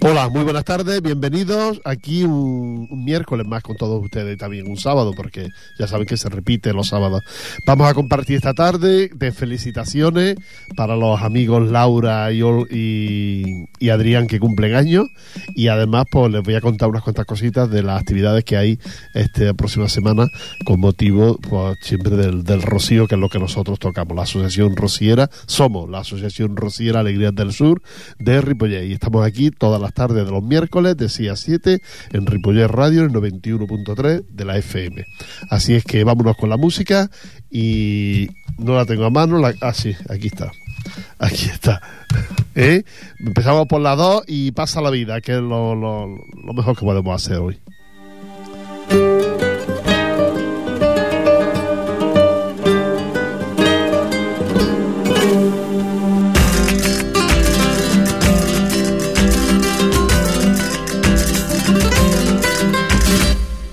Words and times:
Hola, 0.00 0.28
muy 0.28 0.44
buenas 0.44 0.64
tardes, 0.64 1.02
bienvenidos. 1.02 1.80
Aquí 1.84 2.22
un, 2.22 2.86
miércoles 3.04 3.48
más 3.48 3.64
con 3.64 3.76
todos 3.76 4.00
ustedes 4.00 4.38
también 4.38 4.70
un 4.70 4.76
sábado, 4.76 5.12
porque 5.16 5.48
ya 5.76 5.88
saben 5.88 6.06
que 6.06 6.16
se 6.16 6.28
repite 6.28 6.72
los 6.72 6.86
sábados. 6.86 7.22
Vamos 7.66 7.88
a 7.88 7.94
compartir 7.94 8.36
esta 8.36 8.54
tarde 8.54 9.10
de 9.12 9.32
felicitaciones 9.32 10.36
para 10.76 10.94
los 10.94 11.20
amigos 11.20 11.68
Laura 11.68 12.30
y, 12.30 12.42
y, 13.80 13.88
Adrián 13.88 14.28
que 14.28 14.38
cumplen 14.38 14.76
años. 14.76 15.06
Y 15.56 15.66
además 15.66 16.04
pues 16.12 16.30
les 16.30 16.44
voy 16.44 16.54
a 16.54 16.60
contar 16.60 16.88
unas 16.88 17.02
cuantas 17.02 17.26
cositas 17.26 17.68
de 17.68 17.82
las 17.82 18.00
actividades 18.00 18.44
que 18.44 18.56
hay 18.56 18.78
esta 19.14 19.52
próxima 19.54 19.88
semana 19.88 20.28
con 20.64 20.78
motivo 20.78 21.38
pues, 21.38 21.76
siempre 21.82 22.14
del, 22.14 22.44
del 22.44 22.62
Rocío, 22.62 23.08
que 23.08 23.16
es 23.16 23.20
lo 23.20 23.28
que 23.28 23.40
nosotros 23.40 23.80
tocamos, 23.80 24.14
la 24.14 24.22
Asociación 24.22 24.76
Rociera, 24.76 25.28
somos 25.46 25.90
la 25.90 26.00
Asociación 26.00 26.54
Rociera 26.54 27.00
Alegrías 27.00 27.34
del 27.34 27.52
Sur 27.52 27.82
de 28.20 28.40
Ripollet. 28.40 28.86
Y 28.86 28.92
estamos 28.92 29.26
aquí 29.26 29.50
todas 29.50 29.80
las 29.80 29.87
tarde 29.92 30.24
de 30.24 30.30
los 30.30 30.42
miércoles 30.42 30.96
de 30.96 31.08
6 31.08 31.30
a 31.30 31.36
7 31.36 31.80
en 32.12 32.26
Ripollet 32.26 32.68
Radio, 32.68 33.02
el 33.02 33.10
91.3 33.10 34.24
de 34.28 34.44
la 34.44 34.56
FM. 34.58 35.04
Así 35.50 35.74
es 35.74 35.84
que 35.84 36.04
vámonos 36.04 36.36
con 36.36 36.50
la 36.50 36.56
música 36.56 37.10
y 37.50 38.28
no 38.58 38.74
la 38.74 38.84
tengo 38.84 39.04
a 39.04 39.10
mano, 39.10 39.38
la, 39.38 39.54
ah 39.60 39.72
aquí 40.08 40.26
está. 40.26 40.50
Aquí 41.18 41.46
está. 41.46 41.80
¿Eh? 42.54 42.84
Empezamos 43.18 43.66
por 43.66 43.80
la 43.80 43.96
2 43.96 44.24
y 44.26 44.52
pasa 44.52 44.80
la 44.80 44.90
vida, 44.90 45.20
que 45.20 45.32
es 45.32 45.40
lo 45.40 46.08
mejor 46.54 46.76
que 46.76 46.84
podemos 46.84 47.14
hacer 47.14 47.38
hoy. 47.38 47.58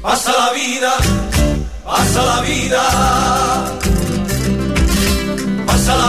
Pasa 0.06 0.31
la 0.31 0.53
vida, 0.53 0.94
pasa 1.84 2.23
la 2.23 2.39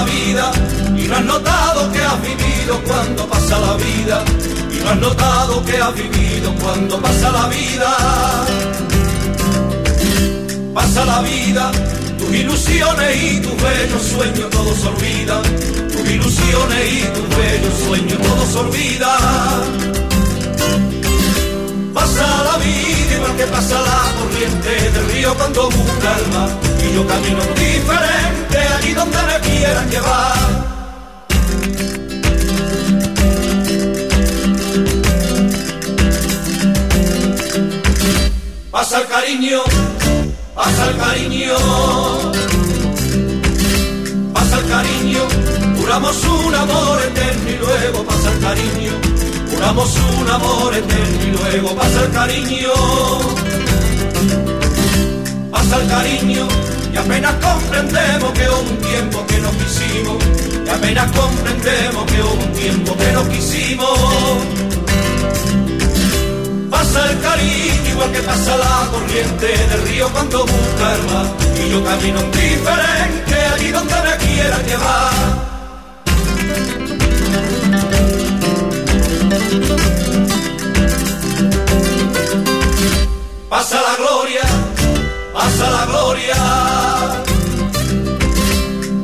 vida 0.05 0.53
y 0.97 1.09
no 1.09 1.17
has 1.17 1.25
notado 1.25 1.91
que 1.93 2.03
has 2.03 2.21
vivido 2.21 2.79
cuando 2.87 3.27
pasa 3.27 3.59
la 3.59 3.75
vida. 3.77 4.23
Y 4.71 4.77
no 4.85 4.91
has 4.91 4.99
notado 4.99 5.65
que 5.65 5.79
has 5.79 5.95
vivido 5.95 6.55
cuando 6.63 7.01
pasa 7.01 7.33
la 7.33 7.49
vida. 7.49 7.97
Pasa 10.75 11.07
la 11.07 11.23
vida, 11.23 11.73
tus 12.19 12.35
ilusiones 12.35 13.23
y 13.23 13.41
tus 13.41 13.57
bellos 13.63 14.03
sueños 14.03 14.51
todos 14.51 14.85
olvidan. 14.85 15.43
Tus 15.91 16.11
ilusiones 16.11 16.93
y 16.93 17.01
tus 17.15 17.29
bellos 17.35 17.79
sueños 17.87 18.21
todos 18.21 18.57
olvidan. 18.57 19.96
Que 23.37 23.47
pasa 23.47 23.81
la 23.81 24.13
corriente 24.19 24.91
del 24.91 25.13
río 25.13 25.35
cuando 25.35 25.71
busca 25.71 26.19
el 26.19 26.27
mar. 26.33 26.51
Y 26.83 26.95
yo 26.95 27.07
camino 27.07 27.43
diferente 27.55 28.59
allí 28.77 28.95
donde 28.95 29.19
me 29.23 29.41
quieran 29.41 29.91
llevar. 29.91 30.67
Pasa 38.71 39.01
el 39.01 39.07
cariño, 39.07 39.61
pasa 40.55 40.91
el 40.91 40.97
cariño, 40.97 41.55
pasa 44.33 44.59
el 44.59 44.69
cariño, 44.69 45.21
juramos 45.79 46.25
un 46.25 46.55
amor 46.55 47.01
eterno 47.03 47.51
y 47.51 47.57
luego 47.57 48.05
pasa 48.05 48.33
el 48.33 48.41
cariño 48.41 49.26
Juramos 49.57 49.97
un 50.21 50.31
amor 50.31 50.75
eterno 50.75 51.23
y 51.23 51.31
luego 51.31 51.75
pasa 51.77 52.05
el 52.05 52.11
cariño. 52.13 52.73
Pasa 55.51 55.77
el 55.81 55.89
cariño 55.89 56.47
y 56.93 56.97
apenas 56.99 57.35
comprendemos 57.37 58.33
que 58.33 58.51
un 58.51 58.77
tiempo 58.77 59.27
que 59.27 59.39
nos 59.39 59.53
quisimos. 59.57 60.17
Y 60.63 60.69
apenas 60.69 61.11
comprendemos 61.11 62.05
que 62.05 62.23
un 62.23 62.53
tiempo 62.53 62.97
que 62.99 63.13
nos 63.13 63.29
quisimos. 63.29 63.99
Pasa 66.71 67.11
el 67.11 67.21
cariño 67.21 67.91
igual 67.93 68.13
que 68.13 68.21
pasa 68.21 68.57
la 68.59 68.89
corriente 68.93 69.47
del 69.47 69.83
río 69.89 70.09
cuando 70.13 70.41
busca 70.41 70.95
el 70.97 71.03
mar. 71.11 71.27
Y 71.65 71.71
yo 71.71 71.83
camino 71.83 72.21
diferente 72.31 73.35
allí 73.55 73.71
donde 73.71 73.95
me 73.95 74.17
quieran 74.19 74.67
llevar. 74.67 75.56
Pasa 83.49 83.81
la 83.81 83.97
gloria, 83.97 84.43
pasa 85.33 85.71
la 85.71 85.87
gloria, 85.87 86.35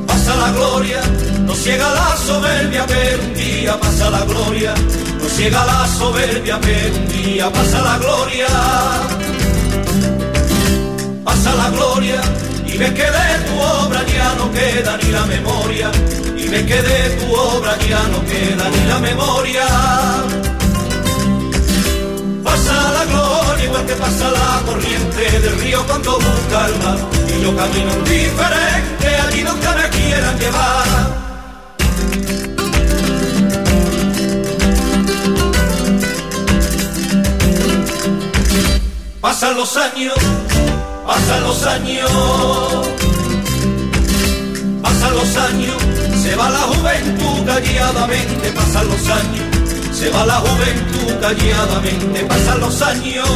pasa 0.06 0.36
la 0.36 0.52
gloria, 0.52 1.00
no 1.46 1.54
ciega 1.54 1.88
la 1.94 2.16
soberbia, 2.16 2.84
pero 2.86 3.22
un 3.22 3.34
día 3.34 3.80
pasa 3.80 4.10
la 4.10 4.24
gloria, 4.24 4.74
no 5.20 5.28
ciega 5.28 5.64
la 5.64 5.86
soberbia, 5.88 6.58
pero 6.60 6.96
un 6.96 7.08
día 7.08 7.50
pasa 7.50 7.80
la 7.82 7.98
gloria, 7.98 8.46
pasa 11.24 11.54
la 11.54 11.70
gloria, 11.70 12.20
ve 12.82 12.94
que 12.94 13.08
de 13.18 13.28
tu 13.46 13.54
obra 13.60 14.00
ya 14.06 14.34
no 14.34 14.50
queda 14.50 14.96
ni 14.96 15.10
la 15.12 15.24
memoria, 15.26 15.90
y 16.36 16.48
ve 16.48 16.66
que 16.66 16.82
de 16.82 17.00
tu 17.18 17.32
obra 17.32 17.78
ya 17.88 18.02
no 18.12 18.18
queda 18.30 18.64
ni 18.74 18.82
la 18.92 18.98
memoria 18.98 19.66
pasa 22.42 22.74
la 22.96 23.04
gloria 23.04 23.64
igual 23.64 23.86
que 23.86 23.94
pasa 23.94 24.30
la 24.30 24.62
corriente 24.66 25.22
del 25.42 25.60
río 25.60 25.84
cuando 25.86 26.12
busca 26.14 26.66
el. 26.66 26.74
Y 27.32 27.42
yo 27.42 27.56
camino 27.56 27.92
diferente 28.04 29.08
allí 29.26 29.42
donde 29.42 29.68
me 29.78 29.88
quieran 29.96 30.38
llevar. 30.38 31.22
Pasan 39.20 39.56
los 39.56 39.76
años, 39.76 40.14
pasan 41.06 41.42
los 41.42 41.66
años, 41.66 42.10
pasan 44.82 45.14
los 45.14 45.36
años, 45.36 45.76
se 46.22 46.34
va 46.36 46.50
la 46.50 46.60
juventud 46.60 47.46
calladamente, 47.46 48.52
pasan 48.52 48.88
los 48.88 49.08
años 49.08 49.52
se 50.02 50.10
va 50.10 50.26
la 50.26 50.34
juventud 50.34 51.14
calladamente, 51.20 52.24
pasan 52.24 52.58
los 52.58 52.82
años, 52.82 53.28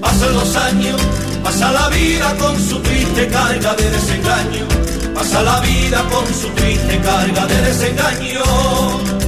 pasan 0.00 0.34
los 0.34 0.56
años, 0.56 1.00
pasa 1.44 1.70
la 1.70 1.88
vida 1.88 2.36
con 2.36 2.58
su 2.58 2.80
triste 2.80 3.28
carga 3.28 3.74
de 3.74 3.90
desengaño, 3.90 4.66
pasa 5.14 5.42
la 5.42 5.60
vida 5.60 6.02
con 6.10 6.26
su 6.34 6.48
triste 6.48 6.98
carga 6.98 7.46
de 7.46 7.62
desengaño. 7.62 9.21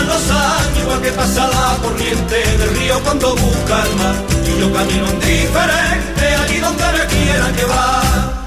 Los 0.00 0.30
años 0.30 0.78
igual 0.82 1.00
que 1.00 1.12
pasa 1.12 1.46
la 1.48 1.76
corriente 1.82 2.36
del 2.58 2.76
río 2.76 3.00
cuando 3.04 3.36
busca 3.36 3.82
el 3.84 3.96
mar, 3.96 4.14
y 4.44 4.60
yo 4.60 4.72
camino 4.72 5.06
indiferente 5.10 6.26
allí 6.42 6.58
donde 6.58 6.84
me 6.92 7.06
quiera 7.06 7.50
llevar. 7.52 8.41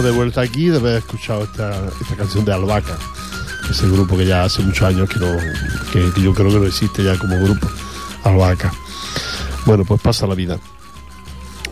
De 0.00 0.10
vuelta 0.10 0.40
aquí 0.40 0.68
de 0.68 0.78
haber 0.78 0.96
escuchado 0.98 1.42
esta, 1.42 1.90
canción 2.16 2.46
de 2.46 2.52
Albaca, 2.54 2.96
ese 3.68 3.86
grupo 3.90 4.16
que 4.16 4.24
ya 4.24 4.44
hace 4.44 4.62
muchos 4.62 4.88
años 4.88 5.06
que, 5.10 5.18
no, 5.18 5.36
que, 5.92 6.22
yo 6.22 6.32
creo 6.32 6.50
que 6.50 6.60
no 6.60 6.66
existe 6.66 7.04
ya 7.04 7.18
como 7.18 7.36
grupo, 7.38 7.68
Albaca. 8.24 8.72
Bueno, 9.66 9.84
pues 9.84 10.00
pasa 10.00 10.26
la 10.26 10.34
vida. 10.34 10.58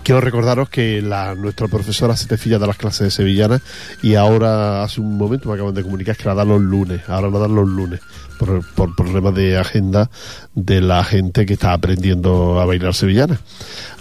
Quiero 0.03 0.21
recordaros 0.21 0.69
que 0.69 1.01
nuestra 1.39 1.69
profesora 1.69 2.15
se 2.15 2.27
te 2.27 2.37
filla 2.37 2.59
de 2.59 2.67
las 2.67 2.77
clases 2.77 3.01
de 3.01 3.11
sevillana 3.11 3.63
y 4.03 4.17
ahora 4.17 4.83
hace 4.83 5.01
un 5.01 5.17
momento 5.17 5.49
me 5.49 5.55
acaban 5.55 5.75
de 5.75 5.83
comunicar 5.83 6.17
que 6.17 6.29
la 6.29 6.35
dan 6.35 6.49
los 6.49 6.61
lunes, 6.61 7.01
ahora 7.09 7.31
la 7.31 7.39
dan 7.39 7.55
los 7.55 7.69
lunes 7.69 8.01
por, 8.39 8.63
por 8.75 8.95
problemas 8.95 9.35
de 9.35 9.57
agenda 9.57 10.11
de 10.55 10.83
la 10.83 11.05
gente 11.05 11.47
que 11.47 11.55
está 11.55 11.73
aprendiendo 11.73 12.61
a 12.61 12.67
bailar 12.67 12.93
sevillana. 12.93 13.41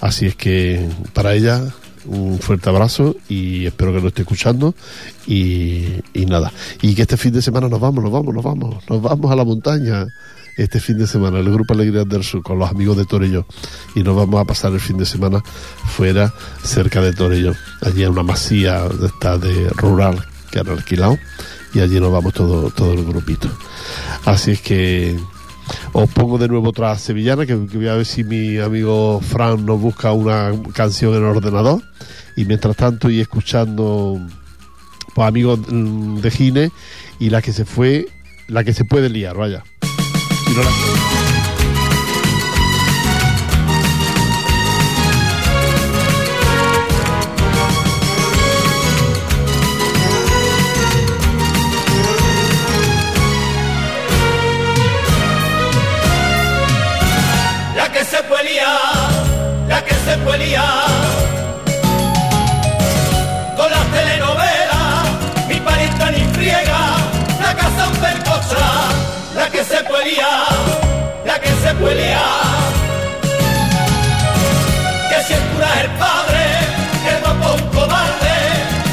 Así 0.01 0.25
es 0.25 0.35
que 0.35 0.89
para 1.13 1.35
ella 1.35 1.73
un 2.05 2.39
fuerte 2.39 2.69
abrazo 2.69 3.15
y 3.27 3.65
espero 3.65 3.93
que 3.93 4.01
lo 4.01 4.07
esté 4.09 4.21
escuchando 4.21 4.73
y, 5.27 6.01
nada. 6.27 6.51
Y 6.81 6.95
que 6.95 7.03
este 7.03 7.17
fin 7.17 7.33
de 7.33 7.41
semana 7.41 7.69
nos 7.69 7.79
vamos, 7.79 8.03
nos 8.03 8.11
vamos, 8.11 8.33
nos 8.33 8.43
vamos, 8.43 8.83
nos 8.89 9.01
vamos 9.01 9.31
a 9.31 9.35
la 9.35 9.43
montaña. 9.43 10.07
este 10.57 10.79
fin 10.79 10.97
de 10.97 11.07
semana 11.07 11.39
el 11.39 11.49
Grupo 11.51 11.73
Alegría 11.73 12.03
del 12.03 12.23
Sur 12.23 12.43
con 12.43 12.59
los 12.59 12.69
amigos 12.69 12.97
de 12.97 13.05
Torello 13.05 13.45
y 13.95 14.03
nos 14.03 14.15
vamos 14.15 14.41
a 14.41 14.45
pasar 14.45 14.73
el 14.73 14.81
fin 14.81 14.97
de 14.97 15.05
semana 15.05 15.41
fuera, 15.85 16.33
cerca 16.63 17.01
de 17.01 17.13
Torello. 17.13 17.53
Allí 17.81 18.03
en 18.03 18.09
una 18.09 18.23
masía 18.23 18.81
de, 18.87 19.07
esta 19.07 19.37
de 19.37 19.69
rural 19.69 20.25
que 20.51 20.59
han 20.59 20.67
alquilado 20.67 21.17
y 21.73 21.79
allí 21.79 21.99
nos 21.99 22.11
vamos 22.11 22.33
todo, 22.33 22.71
todo 22.71 22.93
el 22.93 23.05
grupito. 23.05 23.49
Así 24.25 24.51
es 24.51 24.61
que 24.61 25.17
os 25.93 26.09
pongo 26.09 26.37
de 26.37 26.47
nuevo 26.47 26.69
otra 26.69 26.97
sevillana, 26.97 27.45
que, 27.45 27.55
voy 27.55 27.87
a 27.87 27.95
ver 27.95 28.05
si 28.05 28.23
mi 28.23 28.57
amigo 28.57 29.19
Fran 29.21 29.65
nos 29.65 29.79
busca 29.79 30.11
una 30.11 30.51
canción 30.73 31.13
en 31.15 31.19
el 31.19 31.25
ordenador. 31.25 31.81
Y 32.35 32.45
mientras 32.45 32.75
tanto, 32.75 33.09
y 33.09 33.19
escuchando 33.19 34.19
pues, 35.13 35.27
amigos 35.27 35.59
de 35.67 36.31
Gine 36.31 36.71
y 37.19 37.29
la 37.29 37.41
que 37.41 37.53
se 37.53 37.65
fue, 37.65 38.07
la 38.47 38.63
que 38.63 38.73
se 38.73 38.85
puede 38.85 39.09
liar, 39.09 39.35
vaya. 39.35 39.63
Si 40.45 40.53
no. 40.53 40.63
La 40.63 41.08
la 70.17 71.39
que 71.39 71.49
se 71.49 71.73
liar. 71.73 72.71
Que 75.09 75.23
si 75.23 75.33
el 75.33 75.39
cura 75.51 75.67
es 75.75 75.81
el 75.81 75.91
padre, 75.91 76.43
el 77.09 77.19
guapo 77.21 77.53
un 77.53 77.69
cobarde, 77.69 78.37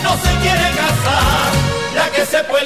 no 0.02 0.12
se 0.24 0.32
quiere 0.42 0.68
casar, 0.82 1.48
la 1.94 2.10
que 2.10 2.26
se 2.26 2.44
puede 2.44 2.64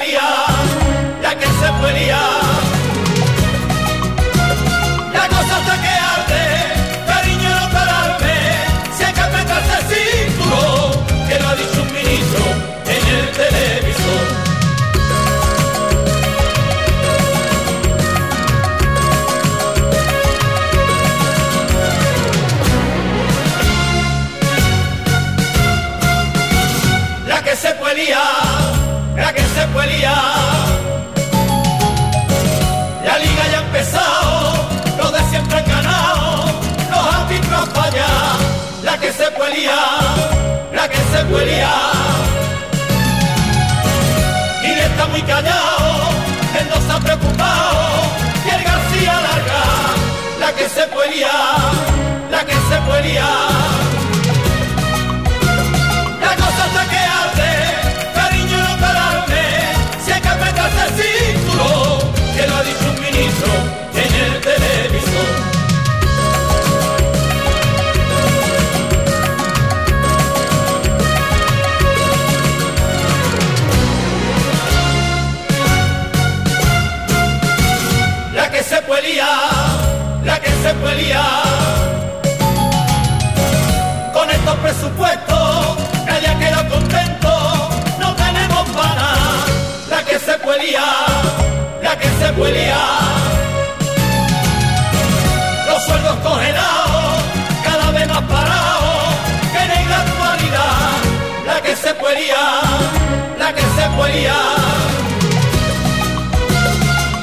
la 102.27 103.53
que 103.55 103.61
se 103.61 104.11
liar. 104.13 104.35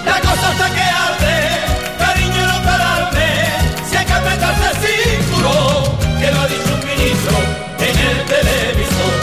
La 0.04 0.20
cosa 0.20 0.52
está 0.52 0.70
que 0.74 0.80
arde, 0.80 1.36
cariño 1.98 2.46
no 2.46 2.62
pararme, 2.64 3.30
si 3.88 3.96
hay 3.96 4.06
que 4.06 4.12
apretarse 4.12 4.70
el 4.70 4.76
cinturón, 4.84 5.98
que 6.20 6.32
lo 6.32 6.40
ha 6.40 6.46
dicho 6.48 6.70
un 6.74 6.84
ministro 6.88 7.36
en 7.78 7.96
el 8.08 8.24
televisor. 8.24 9.14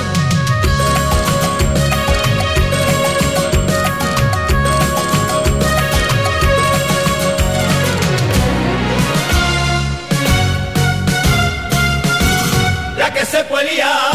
La 12.98 13.14
que 13.14 13.26
se 13.26 13.44
puede 13.44 13.74
liar, 13.74 14.15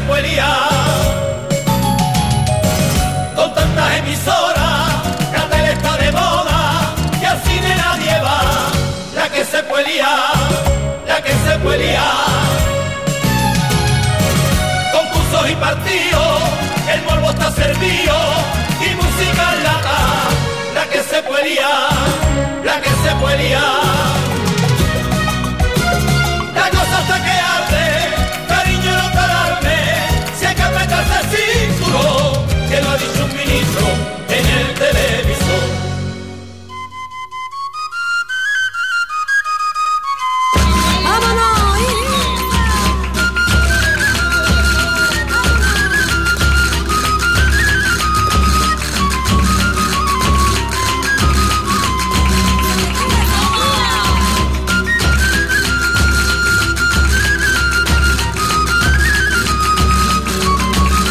se 0.00 0.06
puede 0.06 0.36
con 3.36 3.54
tantas 3.54 3.96
emisoras, 3.98 4.88
la 5.32 5.44
tele 5.50 5.72
está 5.72 5.96
de 5.96 6.12
moda 6.12 6.94
y 7.20 7.24
al 7.24 7.42
cine 7.42 7.74
nadie 7.76 8.20
va. 8.22 8.40
La 9.14 9.28
que 9.28 9.44
se 9.44 9.62
puede 9.64 9.84
liar, 9.92 10.34
la 11.06 11.22
que 11.22 11.32
se 11.32 11.58
puede 11.58 11.78
liar. 11.78 12.50
Concursos 14.92 15.50
y 15.50 15.54
partidos, 15.56 16.40
el 16.94 17.02
morbo 17.02 17.30
está 17.30 17.50
servido 17.52 18.16
y 18.86 18.94
música 18.94 19.42
en 19.54 19.64
lata. 19.64 19.98
La 20.74 20.84
que 20.92 21.02
se 21.02 21.22
puede 21.22 21.44
liar, 21.50 22.64
la 22.64 22.80
que 22.80 22.90
se 23.02 23.14
puede 23.20 23.38
liar. 23.38 24.19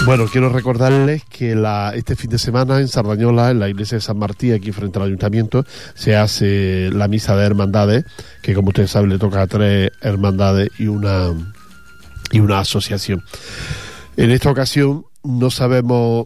Bueno, 0.09 0.25
quiero 0.25 0.49
recordarles 0.49 1.23
que 1.25 1.55
este 1.93 2.15
fin 2.15 2.31
de 2.31 2.39
semana 2.39 2.79
en 2.79 2.87
Sardañola, 2.87 3.51
en 3.51 3.59
la 3.59 3.69
iglesia 3.69 3.97
de 3.97 4.01
San 4.01 4.17
Martín, 4.17 4.55
aquí 4.55 4.71
frente 4.71 4.97
al 4.97 5.05
ayuntamiento, 5.05 5.65
se 5.93 6.15
hace 6.15 6.89
la 6.91 7.07
misa 7.07 7.35
de 7.35 7.45
hermandades, 7.45 8.05
que 8.41 8.55
como 8.55 8.69
ustedes 8.69 8.89
saben 8.89 9.11
le 9.11 9.19
toca 9.19 9.43
a 9.43 9.45
tres 9.45 9.91
hermandades 10.01 10.71
y 10.79 10.87
una, 10.87 11.27
y 12.31 12.39
una 12.39 12.57
asociación. 12.57 13.23
En 14.17 14.31
esta 14.31 14.49
ocasión 14.49 15.05
no 15.23 15.51
sabemos, 15.51 16.25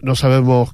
no 0.00 0.16
sabemos 0.16 0.70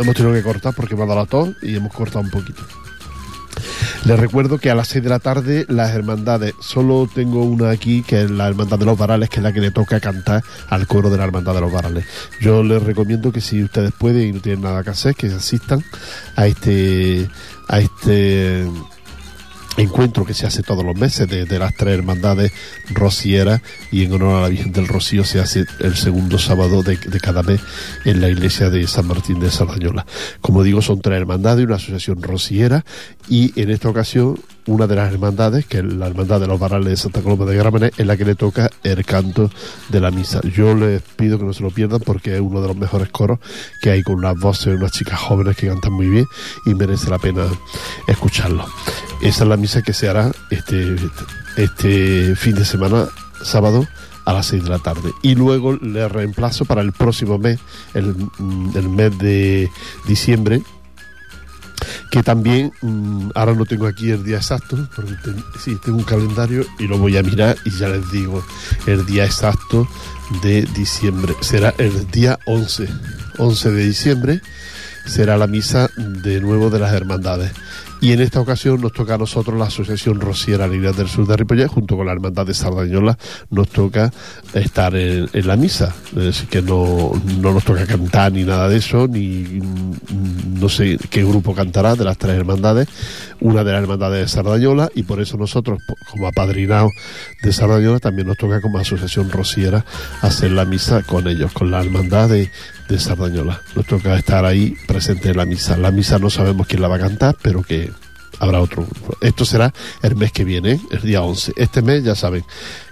hemos 0.00 0.14
tenido 0.14 0.34
que 0.34 0.42
cortar 0.42 0.74
porque 0.74 0.94
me 0.96 1.02
ha 1.02 1.06
dado 1.06 1.20
la 1.20 1.26
tos 1.26 1.50
y 1.62 1.76
hemos 1.76 1.92
cortado 1.92 2.20
un 2.20 2.30
poquito. 2.30 2.62
Les 4.04 4.18
recuerdo 4.18 4.58
que 4.58 4.70
a 4.70 4.74
las 4.74 4.88
6 4.88 5.02
de 5.02 5.10
la 5.10 5.18
tarde 5.18 5.66
las 5.68 5.92
hermandades, 5.92 6.54
solo 6.60 7.08
tengo 7.12 7.42
una 7.42 7.70
aquí 7.70 8.02
que 8.02 8.22
es 8.22 8.30
la 8.30 8.46
Hermandad 8.46 8.78
de 8.78 8.84
los 8.84 8.96
Varales, 8.96 9.28
que 9.28 9.38
es 9.38 9.42
la 9.42 9.52
que 9.52 9.60
le 9.60 9.72
toca 9.72 9.98
cantar 9.98 10.44
al 10.68 10.86
coro 10.86 11.10
de 11.10 11.18
la 11.18 11.24
Hermandad 11.24 11.54
de 11.54 11.60
los 11.60 11.72
Varales. 11.72 12.04
Yo 12.40 12.62
les 12.62 12.82
recomiendo 12.82 13.32
que 13.32 13.40
si 13.40 13.64
ustedes 13.64 13.92
pueden 13.92 14.28
y 14.28 14.32
no 14.32 14.40
tienen 14.40 14.62
nada 14.62 14.84
que 14.84 14.90
hacer, 14.90 15.14
que 15.16 15.26
asistan 15.26 15.82
a 16.36 16.46
este 16.46 17.28
a 17.68 17.80
este 17.80 18.68
encuentro 19.76 20.24
que 20.24 20.34
se 20.34 20.46
hace 20.46 20.62
todos 20.62 20.84
los 20.84 20.96
meses 20.96 21.28
de, 21.28 21.58
las 21.58 21.74
tres 21.74 21.94
hermandades 21.94 22.52
rocieras 22.90 23.60
y 23.90 24.04
en 24.04 24.12
honor 24.12 24.36
a 24.36 24.42
la 24.42 24.48
Virgen 24.48 24.72
del 24.72 24.88
Rocío 24.88 25.24
se 25.24 25.40
hace 25.40 25.64
el 25.80 25.96
segundo 25.96 26.38
sábado 26.38 26.82
de, 26.82 26.98
cada 27.20 27.42
mes 27.42 27.60
en 28.04 28.20
la 28.20 28.28
iglesia 28.28 28.70
de 28.70 28.86
San 28.86 29.06
Martín 29.06 29.40
de 29.40 29.50
Sardañola. 29.50 30.06
Como 30.40 30.62
digo, 30.62 30.82
son 30.82 31.00
tres 31.00 31.18
hermandades, 31.18 31.64
una 31.64 31.76
asociación 31.76 32.22
rociera 32.22 32.84
y 33.28 33.58
en 33.60 33.70
esta 33.70 33.88
ocasión 33.88 34.38
una 34.66 34.86
de 34.86 34.96
las 34.96 35.12
hermandades, 35.12 35.66
que 35.66 35.78
es 35.78 35.84
la 35.84 36.08
hermandad 36.08 36.40
de 36.40 36.46
los 36.46 36.58
barrales 36.58 36.88
de 36.88 36.96
Santa 36.96 37.22
Coloma 37.22 37.44
de 37.44 37.56
Gramenet, 37.56 37.98
en 37.98 38.06
la 38.06 38.16
que 38.16 38.24
le 38.24 38.34
toca 38.34 38.70
el 38.82 39.04
canto 39.04 39.50
de 39.88 40.00
la 40.00 40.10
misa. 40.10 40.40
Yo 40.42 40.74
les 40.74 41.02
pido 41.02 41.38
que 41.38 41.44
no 41.44 41.52
se 41.52 41.62
lo 41.62 41.70
pierdan 41.70 42.00
porque 42.00 42.34
es 42.34 42.40
uno 42.40 42.60
de 42.60 42.68
los 42.68 42.76
mejores 42.76 43.08
coros 43.10 43.38
que 43.80 43.90
hay 43.90 44.02
con 44.02 44.16
unas 44.16 44.38
voces 44.38 44.66
de 44.66 44.74
unas 44.74 44.92
chicas 44.92 45.20
jóvenes 45.20 45.56
que 45.56 45.68
cantan 45.68 45.92
muy 45.92 46.08
bien 46.08 46.26
y 46.66 46.74
merece 46.74 47.10
la 47.10 47.18
pena 47.18 47.46
escucharlo. 48.06 48.64
Esa 49.22 49.44
es 49.44 49.48
la 49.48 49.56
misa 49.56 49.82
que 49.82 49.92
se 49.92 50.08
hará 50.08 50.32
este, 50.50 50.96
este 51.56 52.34
fin 52.36 52.54
de 52.54 52.64
semana, 52.64 53.08
sábado, 53.42 53.86
a 54.24 54.32
las 54.32 54.46
6 54.46 54.64
de 54.64 54.70
la 54.70 54.78
tarde. 54.80 55.12
Y 55.22 55.36
luego 55.36 55.74
le 55.76 56.08
reemplazo 56.08 56.64
para 56.64 56.82
el 56.82 56.92
próximo 56.92 57.38
mes, 57.38 57.60
el, 57.94 58.14
el 58.74 58.88
mes 58.88 59.16
de 59.18 59.70
diciembre, 60.06 60.62
que 62.10 62.22
también, 62.22 62.72
mm, 62.82 63.30
ahora 63.34 63.54
no 63.54 63.64
tengo 63.64 63.86
aquí 63.86 64.10
el 64.10 64.24
día 64.24 64.36
exacto, 64.36 64.88
porque 64.94 65.14
sí, 65.62 65.76
tengo 65.84 65.98
un 65.98 66.04
calendario 66.04 66.64
y 66.78 66.86
lo 66.86 66.98
voy 66.98 67.16
a 67.16 67.22
mirar 67.22 67.56
y 67.64 67.70
ya 67.70 67.88
les 67.88 68.10
digo 68.10 68.44
el 68.86 69.04
día 69.06 69.24
exacto 69.24 69.88
de 70.42 70.62
diciembre. 70.74 71.34
Será 71.40 71.74
el 71.78 72.10
día 72.10 72.38
11, 72.46 72.88
11 73.38 73.70
de 73.70 73.84
diciembre, 73.84 74.40
será 75.06 75.36
la 75.36 75.46
misa 75.46 75.88
de 75.96 76.40
nuevo 76.40 76.70
de 76.70 76.78
las 76.78 76.92
hermandades. 76.92 77.52
Y 78.00 78.12
en 78.12 78.20
esta 78.20 78.40
ocasión 78.40 78.80
nos 78.80 78.92
toca 78.92 79.14
a 79.14 79.18
nosotros 79.18 79.58
la 79.58 79.66
Asociación 79.66 80.20
Rociera 80.20 80.68
Ligas 80.68 80.96
del 80.96 81.08
Sur 81.08 81.26
de 81.26 81.36
Ripollet, 81.36 81.68
junto 81.68 81.96
con 81.96 82.06
la 82.06 82.12
Hermandad 82.12 82.46
de 82.46 82.54
Sardañola, 82.54 83.16
nos 83.50 83.68
toca 83.68 84.12
estar 84.52 84.94
en, 84.94 85.28
la 85.32 85.56
misa. 85.56 85.94
Decir, 86.12 86.48
que 86.48 86.60
no, 86.60 87.12
no, 87.40 87.52
nos 87.52 87.64
toca 87.64 87.86
cantar 87.86 88.32
ni 88.32 88.44
nada 88.44 88.68
de 88.68 88.76
eso, 88.76 89.08
ni 89.08 89.38
mm, 89.38 90.60
no 90.60 90.68
sé 90.68 90.98
qué 91.10 91.24
grupo 91.24 91.54
cantará 91.54 91.96
de 91.96 92.04
las 92.04 92.18
tres 92.18 92.36
hermandades, 92.36 92.88
una 93.40 93.64
de 93.64 93.72
las 93.72 93.82
hermandades 93.82 94.20
de 94.20 94.28
Sardañola, 94.28 94.90
y 94.94 95.02
por 95.04 95.20
eso 95.20 95.38
nosotros, 95.38 95.78
como 96.10 96.26
apadrinados 96.26 96.92
de 97.42 97.52
Sardañola, 97.52 97.98
también 97.98 98.28
nos 98.28 98.36
toca 98.36 98.60
como 98.60 98.78
Asociación 98.78 99.30
Rociera 99.30 99.84
hacer 100.20 100.50
la 100.50 100.64
misa 100.64 101.02
con 101.02 101.28
ellos, 101.28 101.52
con 101.52 101.70
la 101.70 101.80
hermandad 101.80 102.28
de, 102.28 102.50
de 102.88 102.98
Sardañola. 102.98 103.60
Nos 103.74 103.86
toca 103.86 104.16
estar 104.16 104.44
ahí 104.44 104.76
presente 104.86 105.30
en 105.30 105.36
la 105.36 105.44
misa. 105.44 105.76
La 105.76 105.90
misa 105.90 106.18
no 106.18 106.30
sabemos 106.30 106.66
quién 106.66 106.82
la 106.82 106.88
va 106.88 106.96
a 106.96 107.00
cantar, 107.00 107.36
pero 107.42 107.62
que 107.62 107.90
habrá 108.38 108.60
otro. 108.60 108.86
Esto 109.20 109.44
será 109.44 109.72
el 110.02 110.16
mes 110.16 110.32
que 110.32 110.44
viene, 110.44 110.80
el 110.90 111.02
día 111.02 111.22
11. 111.22 111.52
Este 111.56 111.82
mes, 111.82 112.04
ya 112.04 112.14
saben, 112.14 112.44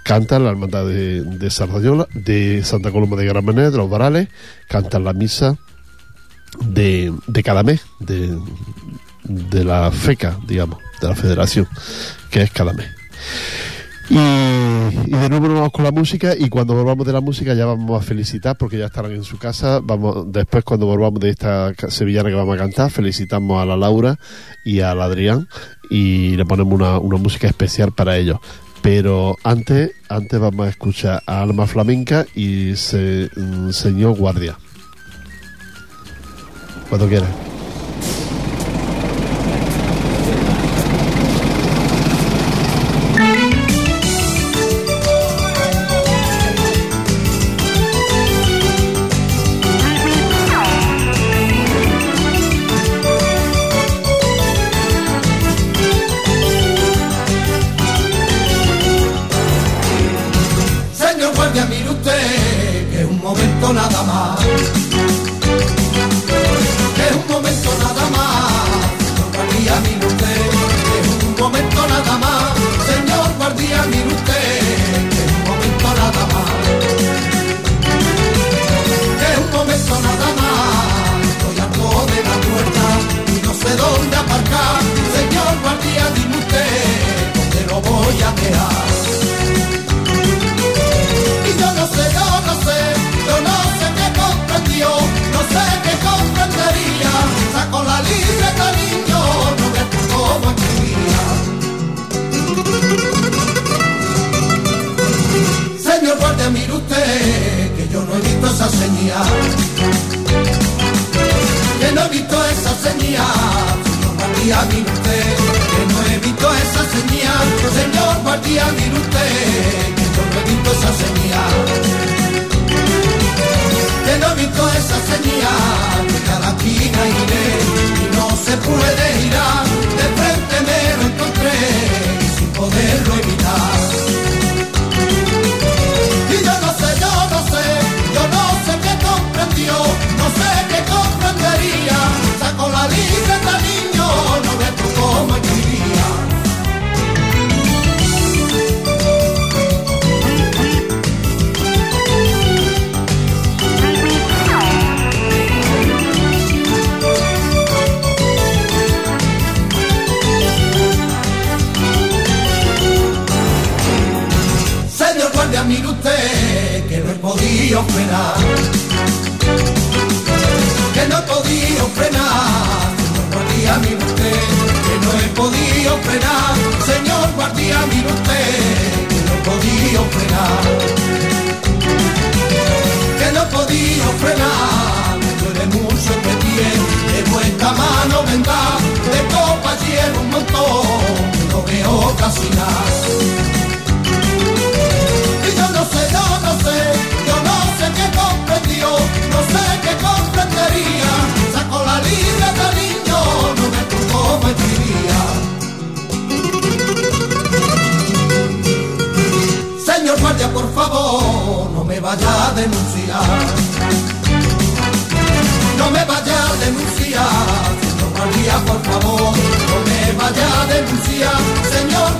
cantan 0.03 0.43
la 0.43 0.51
hermandad 0.51 0.85
de, 0.85 1.23
de 1.23 1.49
Sardañola, 1.49 2.07
de 2.13 2.63
Santa 2.63 2.91
Coloma 2.91 3.15
de 3.15 3.25
Gran 3.25 3.45
de 3.45 3.71
los 3.71 3.89
Varales, 3.89 4.29
cantan 4.67 5.03
la 5.03 5.13
misa 5.13 5.57
de, 6.61 7.13
de 7.27 7.43
cada 7.43 7.63
mes, 7.63 7.81
de, 7.99 8.37
de 9.23 9.63
la 9.63 9.91
FECA, 9.91 10.37
digamos, 10.47 10.79
de 11.01 11.07
la 11.07 11.15
federación, 11.15 11.67
que 12.29 12.41
es 12.41 12.51
cada 12.51 12.73
mes. 12.73 12.87
Y, 14.09 14.15
de 14.15 15.29
nuevo 15.29 15.47
vamos 15.47 15.71
con 15.71 15.83
la 15.83 15.91
música 15.91 16.35
y 16.37 16.49
cuando 16.49 16.75
volvamos 16.75 17.07
de 17.07 17.13
la 17.13 17.21
música 17.21 17.55
ya 17.55 17.65
vamos 17.65 17.99
a 17.99 18.05
felicitar 18.05 18.55
porque 18.55 18.77
ya 18.77 18.85
estarán 18.85 19.11
en 19.13 19.23
su 19.23 19.37
casa. 19.37 19.79
Vamos 19.83 20.31
Después 20.31 20.63
cuando 20.63 20.85
volvamos 20.85 21.19
de 21.19 21.29
esta 21.29 21.73
sevillana 21.89 22.29
que 22.29 22.35
vamos 22.35 22.55
a 22.55 22.59
cantar, 22.59 22.91
felicitamos 22.91 23.61
a 23.61 23.65
la 23.65 23.75
Laura 23.75 24.17
y 24.63 24.81
al 24.81 25.01
Adrián 25.01 25.47
y 25.89 26.35
le 26.35 26.45
ponemos 26.45 26.73
una, 26.73 26.99
una 26.99 27.17
música 27.17 27.47
especial 27.47 27.91
para 27.91 28.17
ellos. 28.17 28.39
Pero 28.81 29.35
antes, 29.43 29.93
antes 30.09 30.39
vamos 30.39 30.67
a 30.67 30.69
escuchar 30.69 31.23
a 31.25 31.41
Alma 31.41 31.65
Flamenca 31.65 32.27
y 32.35 32.73
mm, 32.73 33.71
Señor 33.71 34.15
Guardia. 34.15 34.59
Cuando 36.89 37.07
quieras. 37.07 37.54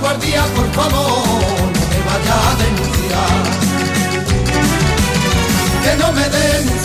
Guardia, 0.06 0.42
por 0.54 0.68
favor. 0.78 1.66
No 1.76 1.82
me 1.90 1.98
vaya 2.08 2.36
a 2.48 2.52
denunciar. 2.62 3.42
Que 5.82 5.92
no 6.00 6.08
me 6.16 6.24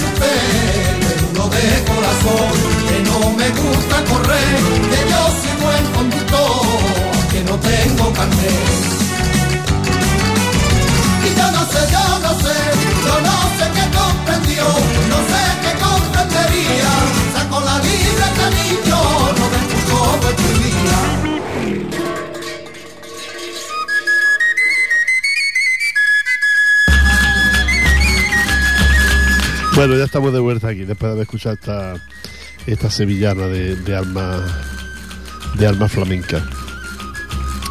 usted, 0.07 0.39
que 1.03 1.13
uno 1.29 1.43
de 1.55 1.67
corazón. 1.89 2.51
Que 2.87 2.97
no 3.09 3.17
me 3.39 3.47
gusta 3.61 3.97
correr, 4.11 4.59
que 4.91 4.99
yo 5.11 5.21
soy 5.39 5.55
buen 5.65 5.83
conductor, 5.97 6.65
que 7.31 7.39
no 7.49 7.55
tengo 7.69 8.05
carnet. 8.17 8.81
Y 11.27 11.29
yo 11.39 11.47
no 11.57 11.63
sé, 11.71 11.81
yo 11.95 12.05
no 12.25 12.31
sé, 12.43 12.57
yo 13.07 13.15
no 13.27 13.37
sé 13.57 13.65
qué 13.75 13.85
comprendió, 13.99 14.65
no 15.11 15.19
sé 15.31 15.43
qué 15.63 15.71
comprendería. 15.85 16.91
Saco 17.35 17.57
la 17.69 17.75
libre 17.87 18.27
que 18.37 18.47
niño, 18.59 18.99
no 19.37 19.45
me 19.53 19.59
puso 19.69 19.97
Bueno, 29.81 29.97
ya 29.97 30.03
estamos 30.03 30.31
de 30.31 30.39
vuelta 30.39 30.67
aquí, 30.67 30.85
después 30.85 31.09
de 31.09 31.13
haber 31.13 31.23
escuchado 31.23 31.55
esta, 31.55 31.95
esta 32.67 32.91
sevillana 32.91 33.47
de, 33.47 33.75
de 33.77 33.95
alma 33.95 34.45
de 35.55 35.65
alma 35.65 35.87
flamenca. 35.87 36.45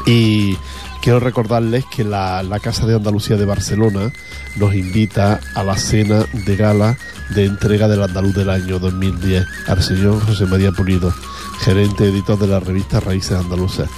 Y 0.07 0.57
quiero 1.03 1.21
recordarles 1.21 1.85
que 1.87 2.03
la, 2.03 2.43
la 2.43 2.59
Casa 2.59 2.85
de 2.85 2.97
Andalucía 2.97 3.37
de 3.37 3.45
Barcelona 3.45 4.13
nos 4.57 4.75
invita 4.75 5.39
a 5.55 5.63
la 5.63 5.77
cena 5.77 6.25
de 6.33 6.57
gala 6.57 6.99
de 7.29 7.45
entrega 7.45 7.87
del 7.87 8.03
Andaluz 8.03 8.35
del 8.35 8.51
año 8.51 8.81
2010 8.81 9.47
al 9.69 9.81
señor 9.81 10.21
José 10.27 10.47
María 10.47 10.73
Pulido, 10.73 11.15
gerente 11.61 12.09
editor 12.09 12.37
de 12.41 12.49
la 12.49 12.59
revista 12.59 12.99
Raíces 12.99 13.39
Andaluzas. 13.39 13.89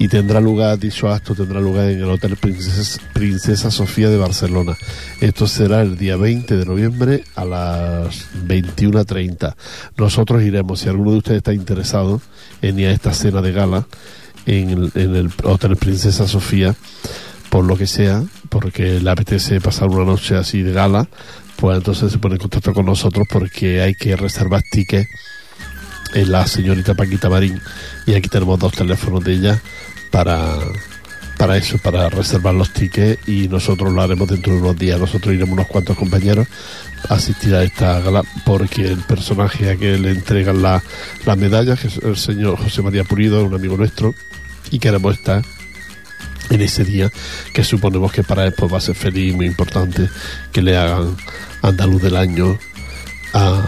Y 0.00 0.06
tendrá 0.06 0.40
lugar, 0.40 0.78
dicho 0.78 1.08
acto 1.08 1.34
tendrá 1.34 1.60
lugar 1.60 1.90
en 1.90 1.98
el 1.98 2.08
Hotel 2.08 2.36
Princesa, 2.36 3.70
Sofía 3.70 4.08
de 4.08 4.16
Barcelona. 4.16 4.76
Esto 5.20 5.48
será 5.48 5.82
el 5.82 5.98
día 5.98 6.16
20 6.16 6.56
de 6.56 6.64
noviembre 6.64 7.24
a 7.34 7.44
las 7.44 8.28
21.30. 8.46 9.56
Nosotros 9.96 10.42
iremos, 10.44 10.80
si 10.80 10.88
alguno 10.88 11.10
de 11.10 11.18
ustedes 11.18 11.38
está 11.38 11.52
interesado 11.52 12.20
en 12.62 12.78
ir 12.78 12.86
a 12.86 12.92
esta 12.92 13.12
cena 13.12 13.42
de 13.42 13.50
gala, 13.50 13.86
en 14.46 14.70
el, 14.70 14.92
en 14.94 15.16
el 15.16 15.30
Hotel 15.42 15.76
Princesa 15.76 16.28
Sofía, 16.28 16.76
por 17.50 17.64
lo 17.64 17.76
que 17.76 17.88
sea, 17.88 18.22
porque 18.50 19.00
le 19.00 19.10
apetece 19.10 19.60
pasar 19.60 19.88
una 19.88 20.04
noche 20.04 20.36
así 20.36 20.62
de 20.62 20.72
gala, 20.72 21.08
pues 21.56 21.76
entonces 21.76 22.12
se 22.12 22.18
pone 22.18 22.36
en 22.36 22.40
contacto 22.40 22.72
con 22.72 22.86
nosotros 22.86 23.26
porque 23.28 23.80
hay 23.80 23.94
que 23.94 24.14
reservar 24.14 24.62
tickets 24.70 25.08
en 26.14 26.32
la 26.32 26.46
señorita 26.46 26.94
Paquita 26.94 27.28
Marín 27.28 27.60
y 28.06 28.14
aquí 28.14 28.28
tenemos 28.28 28.58
dos 28.58 28.72
teléfonos 28.72 29.22
de 29.24 29.32
ella 29.34 29.62
para 30.10 30.56
para 31.38 31.56
eso, 31.56 31.78
para 31.78 32.10
reservar 32.10 32.52
los 32.52 32.72
tickets 32.72 33.26
y 33.28 33.48
nosotros 33.48 33.92
lo 33.92 34.02
haremos 34.02 34.28
dentro 34.28 34.52
de 34.52 34.60
unos 34.60 34.76
días. 34.76 34.98
Nosotros 34.98 35.32
iremos 35.32 35.52
unos 35.52 35.68
cuantos 35.68 35.96
compañeros 35.96 36.48
a 37.08 37.14
asistir 37.14 37.54
a 37.54 37.62
esta 37.62 38.00
gala 38.00 38.24
porque 38.44 38.88
el 38.88 38.98
personaje 38.98 39.70
a 39.70 39.76
que 39.76 39.96
le 39.98 40.10
entregan 40.10 40.60
la, 40.60 40.82
la 41.24 41.36
medalla, 41.36 41.76
que 41.76 41.86
es 41.86 41.98
el 41.98 42.16
señor 42.16 42.58
José 42.58 42.82
María 42.82 43.04
Purido, 43.04 43.44
un 43.44 43.54
amigo 43.54 43.76
nuestro, 43.76 44.14
y 44.72 44.80
queremos 44.80 45.14
estar 45.14 45.44
en 46.50 46.60
ese 46.60 46.84
día 46.84 47.10
que 47.54 47.62
suponemos 47.62 48.10
que 48.10 48.24
para 48.24 48.44
él 48.44 48.52
pues, 48.56 48.72
va 48.72 48.78
a 48.78 48.80
ser 48.80 48.96
feliz 48.96 49.32
muy 49.34 49.46
importante 49.46 50.08
que 50.52 50.60
le 50.60 50.76
hagan 50.76 51.16
andaluz 51.62 52.02
del 52.02 52.16
año 52.16 52.58
a, 53.32 53.62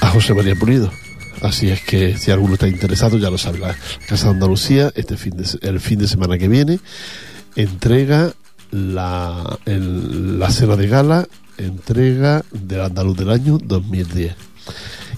a 0.00 0.08
José 0.08 0.34
María 0.34 0.54
Pulido. 0.54 1.01
Así 1.42 1.68
es 1.70 1.80
que 1.82 2.16
si 2.16 2.30
alguno 2.30 2.54
está 2.54 2.68
interesado, 2.68 3.18
ya 3.18 3.28
lo 3.30 3.36
sabe, 3.36 3.58
Casa 4.08 4.26
de 4.26 4.30
Andalucía, 4.34 4.92
este 4.94 5.16
fin 5.16 5.36
de, 5.36 5.44
el 5.62 5.80
fin 5.80 5.98
de 5.98 6.06
semana 6.08 6.38
que 6.38 6.46
viene, 6.48 6.78
entrega 7.56 8.32
la, 8.70 9.58
el- 9.66 10.38
la 10.38 10.50
cena 10.50 10.76
de 10.76 10.86
gala, 10.88 11.26
entrega 11.58 12.42
del 12.52 12.80
Andaluz 12.80 13.16
del 13.16 13.30
año 13.30 13.58
2010. 13.62 14.34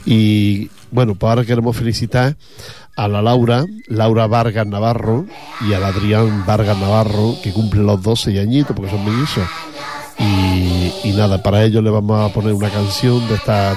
Y 0.06 0.70
bueno, 0.90 1.14
pues 1.14 1.28
ahora 1.28 1.44
queremos 1.44 1.76
felicitar 1.76 2.36
a 2.96 3.08
la 3.08 3.20
Laura, 3.20 3.64
Laura 3.88 4.26
Vargas 4.26 4.66
Navarro, 4.66 5.26
y 5.68 5.72
al 5.74 5.84
Adrián 5.84 6.44
Vargas 6.46 6.78
Navarro, 6.78 7.36
que 7.42 7.52
cumplen 7.52 7.86
los 7.86 8.02
12 8.02 8.40
añitos, 8.40 8.74
porque 8.74 8.90
son 8.90 9.04
mellizos. 9.04 9.44
Y, 10.18 11.08
y 11.08 11.12
nada, 11.16 11.42
para 11.42 11.64
ellos 11.64 11.82
le 11.82 11.90
vamos 11.90 12.30
a 12.30 12.32
poner 12.32 12.52
una 12.54 12.70
canción 12.70 13.26
de 13.28 13.34
esta 13.34 13.76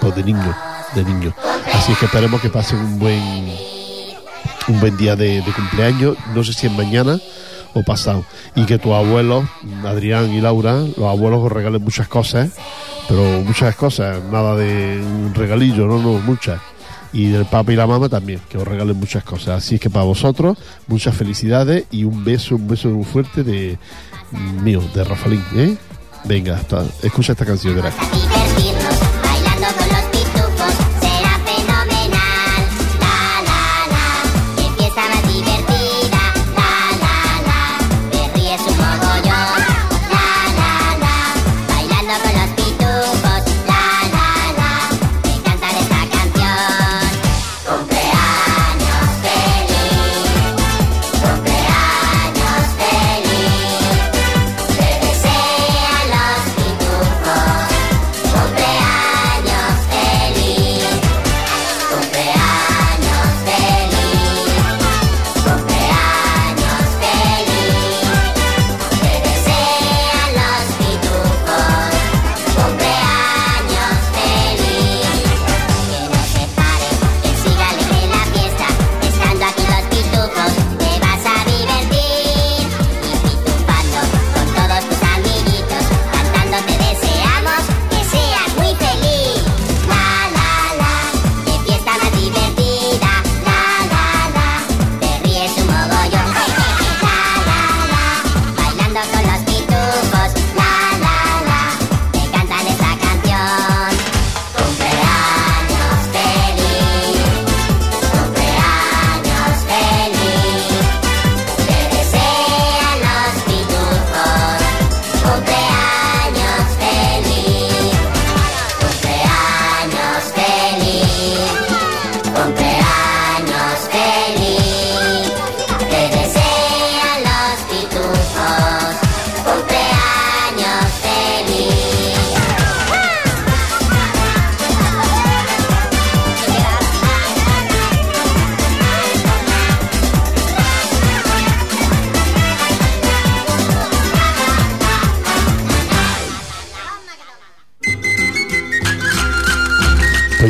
pues 0.00 0.14
de 0.16 0.24
niño, 0.24 0.54
de 0.94 1.04
niño. 1.04 1.34
Así 1.86 1.94
que 1.94 2.06
esperemos 2.06 2.40
que 2.40 2.48
pasen 2.50 2.78
un 2.80 2.98
buen 2.98 3.22
un 4.66 4.80
buen 4.80 4.96
día 4.96 5.14
de, 5.14 5.40
de 5.40 5.52
cumpleaños, 5.52 6.16
no 6.34 6.42
sé 6.42 6.52
si 6.52 6.66
es 6.66 6.72
mañana 6.72 7.20
o 7.74 7.84
pasado. 7.84 8.24
Y 8.56 8.64
que 8.64 8.78
tus 8.78 8.90
abuelos, 8.92 9.44
Adrián 9.84 10.32
y 10.32 10.40
Laura, 10.40 10.78
los 10.96 10.98
abuelos 11.08 11.44
os 11.44 11.52
regalen 11.52 11.80
muchas 11.84 12.08
cosas, 12.08 12.50
pero 13.06 13.22
muchas 13.44 13.76
cosas, 13.76 14.20
nada 14.32 14.56
de 14.56 15.00
un 15.00 15.32
regalillo, 15.32 15.86
no, 15.86 15.98
no, 16.02 16.14
muchas. 16.18 16.60
Y 17.12 17.28
del 17.28 17.44
papá 17.44 17.72
y 17.72 17.76
la 17.76 17.86
mamá 17.86 18.08
también, 18.08 18.40
que 18.48 18.58
os 18.58 18.66
regalen 18.66 18.96
muchas 18.96 19.22
cosas. 19.22 19.58
Así 19.58 19.76
es 19.76 19.80
que 19.80 19.88
para 19.88 20.04
vosotros, 20.04 20.58
muchas 20.88 21.14
felicidades 21.14 21.84
y 21.92 22.02
un 22.02 22.24
beso, 22.24 22.56
un 22.56 22.66
beso 22.66 22.88
muy 22.88 23.04
fuerte 23.04 23.44
de 23.44 23.78
mío, 24.64 24.82
de 24.92 25.04
Rafaelín, 25.04 25.44
¿eh? 25.54 25.76
Venga, 26.24 26.56
hasta- 26.56 26.84
escucha 27.04 27.30
esta 27.30 27.46
canción, 27.46 27.76
verás. 27.76 27.94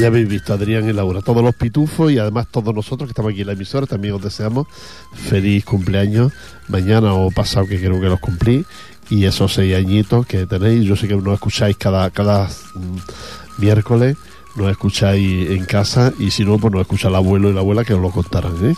Ya 0.06 0.08
habéis 0.08 0.28
visto, 0.28 0.54
Adrián 0.54 0.88
y 0.88 0.92
Laura, 0.92 1.20
todos 1.20 1.42
los 1.42 1.52
pitufos 1.56 2.12
y 2.12 2.18
además 2.20 2.46
todos 2.48 2.72
nosotros 2.72 3.08
que 3.08 3.10
estamos 3.10 3.32
aquí 3.32 3.40
en 3.40 3.48
la 3.48 3.54
emisora, 3.54 3.86
también 3.86 4.14
os 4.14 4.22
deseamos 4.22 4.68
feliz 5.12 5.64
cumpleaños 5.64 6.32
mañana 6.68 7.12
o 7.12 7.32
pasado 7.32 7.66
que 7.66 7.76
creo 7.80 8.00
que 8.00 8.06
los 8.06 8.20
cumplí 8.20 8.64
y 9.10 9.24
esos 9.24 9.54
seis 9.54 9.74
añitos 9.74 10.24
que 10.24 10.46
tenéis, 10.46 10.84
yo 10.84 10.94
sé 10.94 11.08
que 11.08 11.16
nos 11.16 11.34
escucháis 11.34 11.76
cada, 11.76 12.08
cada 12.10 12.46
mm, 12.46 13.60
miércoles, 13.60 14.16
nos 14.54 14.70
escucháis 14.70 15.50
en 15.50 15.64
casa 15.64 16.12
y 16.20 16.30
si 16.30 16.44
no, 16.44 16.56
pues 16.56 16.72
nos 16.72 16.82
escucha 16.82 17.08
el 17.08 17.16
abuelo 17.16 17.50
y 17.50 17.54
la 17.54 17.60
abuela 17.62 17.82
que 17.82 17.94
os 17.94 18.00
lo 18.00 18.12
contarán, 18.12 18.64
¿eh? 18.64 18.76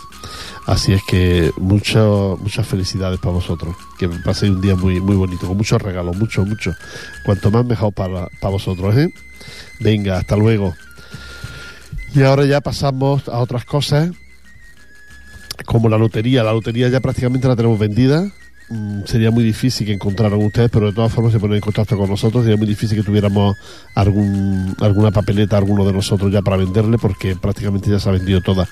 Así 0.65 0.93
es 0.93 1.03
que 1.07 1.51
mucho, 1.57 2.39
muchas 2.41 2.65
felicidades 2.65 3.19
para 3.19 3.33
vosotros, 3.33 3.75
que 3.99 4.09
paséis 4.09 4.51
un 4.51 4.61
día 4.61 4.75
muy, 4.75 4.99
muy 4.99 5.15
bonito, 5.15 5.45
con 5.45 5.57
muchos 5.57 5.79
regalos, 5.79 6.17
mucho, 6.17 6.43
mucho. 6.43 6.73
Cuanto 7.23 7.51
más 7.51 7.65
mejor 7.65 7.93
para, 7.93 8.29
para 8.41 8.51
vosotros, 8.51 8.97
¿eh? 8.97 9.13
Venga, 9.79 10.17
hasta 10.17 10.35
luego. 10.35 10.73
Y 12.13 12.23
ahora 12.23 12.45
ya 12.45 12.61
pasamos 12.61 13.27
a 13.29 13.39
otras 13.39 13.65
cosas, 13.65 14.11
como 15.65 15.89
la 15.89 15.97
lotería. 15.97 16.43
La 16.43 16.53
lotería 16.53 16.89
ya 16.89 16.99
prácticamente 16.99 17.47
la 17.47 17.55
tenemos 17.55 17.77
vendida. 17.77 18.31
Mm, 18.71 19.01
sería 19.05 19.31
muy 19.31 19.43
difícil 19.43 19.87
que 19.87 19.93
encontraran 19.93 20.39
ustedes, 20.43 20.69
pero 20.69 20.85
de 20.85 20.93
todas 20.93 21.11
formas 21.11 21.33
se 21.33 21.39
ponen 21.39 21.55
en 21.55 21.61
contacto 21.61 21.97
con 21.97 22.07
nosotros. 22.07 22.43
Sería 22.43 22.57
muy 22.57 22.67
difícil 22.67 22.97
que 22.97 23.03
tuviéramos 23.03 23.57
algún, 23.95 24.75
alguna 24.79 25.09
papeleta, 25.09 25.57
alguno 25.57 25.83
de 25.85 25.93
nosotros 25.93 26.31
ya 26.31 26.43
para 26.43 26.57
venderle, 26.57 26.99
porque 26.99 27.35
prácticamente 27.35 27.89
ya 27.89 27.99
se 27.99 28.09
ha 28.09 28.11
vendido 28.11 28.41
toda. 28.41 28.67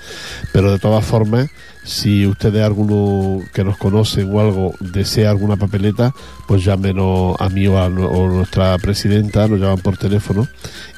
Pero 0.52 0.70
de 0.70 0.78
todas 0.78 1.04
formas, 1.04 1.50
si 1.82 2.26
ustedes, 2.26 2.62
alguno 2.62 3.42
que 3.52 3.64
nos 3.64 3.76
conocen 3.76 4.32
o 4.32 4.40
algo, 4.40 4.72
desea 4.78 5.30
alguna 5.30 5.56
papeleta, 5.56 6.14
pues 6.46 6.64
llámenos 6.64 7.34
a 7.40 7.48
mí 7.48 7.66
o 7.66 7.76
a, 7.76 7.86
o 7.86 8.28
nuestra 8.28 8.78
presidenta, 8.78 9.48
nos 9.48 9.58
llaman 9.58 9.78
por 9.78 9.96
teléfono 9.96 10.46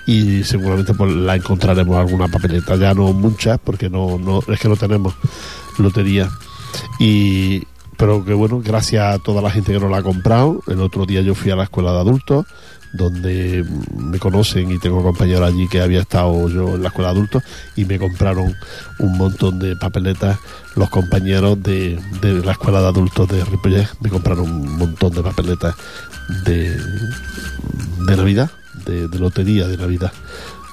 y 0.06 0.44
seguramente 0.44 0.92
pues 0.92 1.10
la 1.12 1.36
encontraremos 1.36 1.96
alguna 1.96 2.28
papeleta. 2.28 2.76
Ya 2.76 2.92
no 2.92 3.14
muchas, 3.14 3.58
porque 3.64 3.88
no, 3.88 4.18
no 4.18 4.40
es 4.46 4.60
que 4.60 4.68
no 4.68 4.76
tenemos 4.76 5.14
lotería. 5.78 6.28
Y, 6.98 7.62
pero 8.00 8.24
que 8.24 8.32
bueno, 8.32 8.62
gracias 8.64 9.14
a 9.14 9.18
toda 9.18 9.42
la 9.42 9.50
gente 9.50 9.74
que 9.74 9.78
nos 9.78 9.90
la 9.90 9.98
ha 9.98 10.02
comprado. 10.02 10.62
El 10.68 10.80
otro 10.80 11.04
día 11.04 11.20
yo 11.20 11.34
fui 11.34 11.50
a 11.50 11.56
la 11.56 11.64
escuela 11.64 11.92
de 11.92 11.98
adultos, 11.98 12.46
donde 12.94 13.62
me 13.94 14.18
conocen 14.18 14.70
y 14.70 14.78
tengo 14.78 15.02
compañeros 15.02 15.46
allí 15.46 15.68
que 15.68 15.82
había 15.82 16.00
estado 16.00 16.48
yo 16.48 16.76
en 16.76 16.82
la 16.82 16.88
escuela 16.88 17.10
de 17.10 17.18
adultos 17.18 17.42
y 17.76 17.84
me 17.84 17.98
compraron 17.98 18.56
un 19.00 19.18
montón 19.18 19.58
de 19.58 19.76
papeletas. 19.76 20.38
Los 20.76 20.88
compañeros 20.88 21.62
de, 21.62 22.00
de 22.22 22.42
la 22.42 22.52
escuela 22.52 22.80
de 22.80 22.86
adultos 22.86 23.28
de 23.28 23.44
Ripollet 23.44 23.86
me 24.00 24.08
compraron 24.08 24.50
un 24.50 24.78
montón 24.78 25.12
de 25.12 25.22
papeletas 25.22 25.74
de, 26.46 26.74
de 28.06 28.16
Navidad, 28.16 28.50
de, 28.86 29.08
lotería 29.18 29.68
de 29.68 29.76
Navidad. 29.76 30.12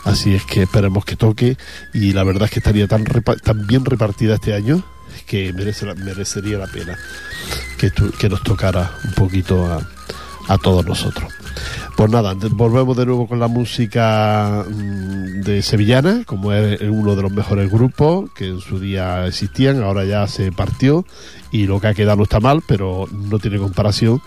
Así 0.06 0.34
es 0.34 0.46
que 0.46 0.64
esperemos 0.64 1.04
que 1.04 1.18
toque 1.18 1.58
y 1.94 2.14
la 2.14 2.24
verdad 2.24 2.46
es 2.46 2.52
que 2.52 2.60
estaría 2.60 2.88
tan, 2.88 3.04
tan 3.04 3.68
bien 3.68 3.84
repartida 3.84 4.36
este 4.36 4.54
año 4.54 4.82
que 5.28 5.54
merece 5.54 5.86
merecería 5.96 6.58
la 6.58 6.68
pena 6.68 6.98
que, 7.78 8.30
nos 8.30 8.42
tocara 8.42 8.92
un 9.04 9.12
poquito 9.12 9.66
a, 9.66 9.82
a 10.48 10.58
todos 10.58 10.86
nosotros. 10.86 11.32
Pues 11.96 12.12
nada, 12.12 12.36
volvemos 12.52 12.96
de 12.96 13.08
nuevo 13.08 13.28
con 13.28 13.40
la 13.40 13.48
música 13.48 14.64
mm, 14.70 15.42
de 15.42 15.62
Sevillana, 15.64 16.24
como 16.26 16.54
es 16.54 16.80
uno 16.82 17.16
de 17.16 17.24
los 17.24 17.32
mejores 17.32 17.72
grupos 17.72 18.30
que 18.36 18.48
en 18.48 18.60
su 18.60 18.80
día 18.80 19.26
existían, 19.26 19.82
ahora 19.82 20.06
ya 20.06 20.28
se 20.28 20.52
partió 20.52 21.06
y 21.52 21.66
lo 21.66 21.80
que 21.80 21.88
ha 21.88 21.94
quedado 21.94 22.18
no 22.18 22.24
está 22.24 22.40
mal, 22.40 22.62
pero 22.68 23.08
no 23.12 23.40
tiene 23.40 23.58
comparación 23.58 24.22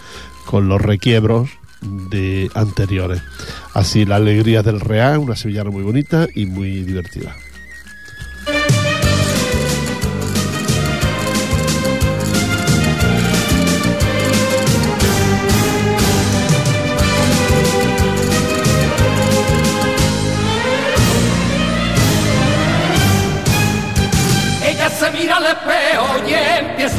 con 0.46 0.68
los 0.68 0.80
requiebros 0.80 1.48
de 1.80 2.50
anteriores. 2.54 3.22
Así, 3.72 4.04
la 4.04 4.16
alegría 4.16 4.62
del 4.62 4.80
Real, 4.80 5.18
una 5.18 5.36
sevillana 5.36 5.70
muy 5.70 5.82
bonita 5.82 6.26
y 6.34 6.46
muy 6.46 6.82
divertida. 6.82 7.36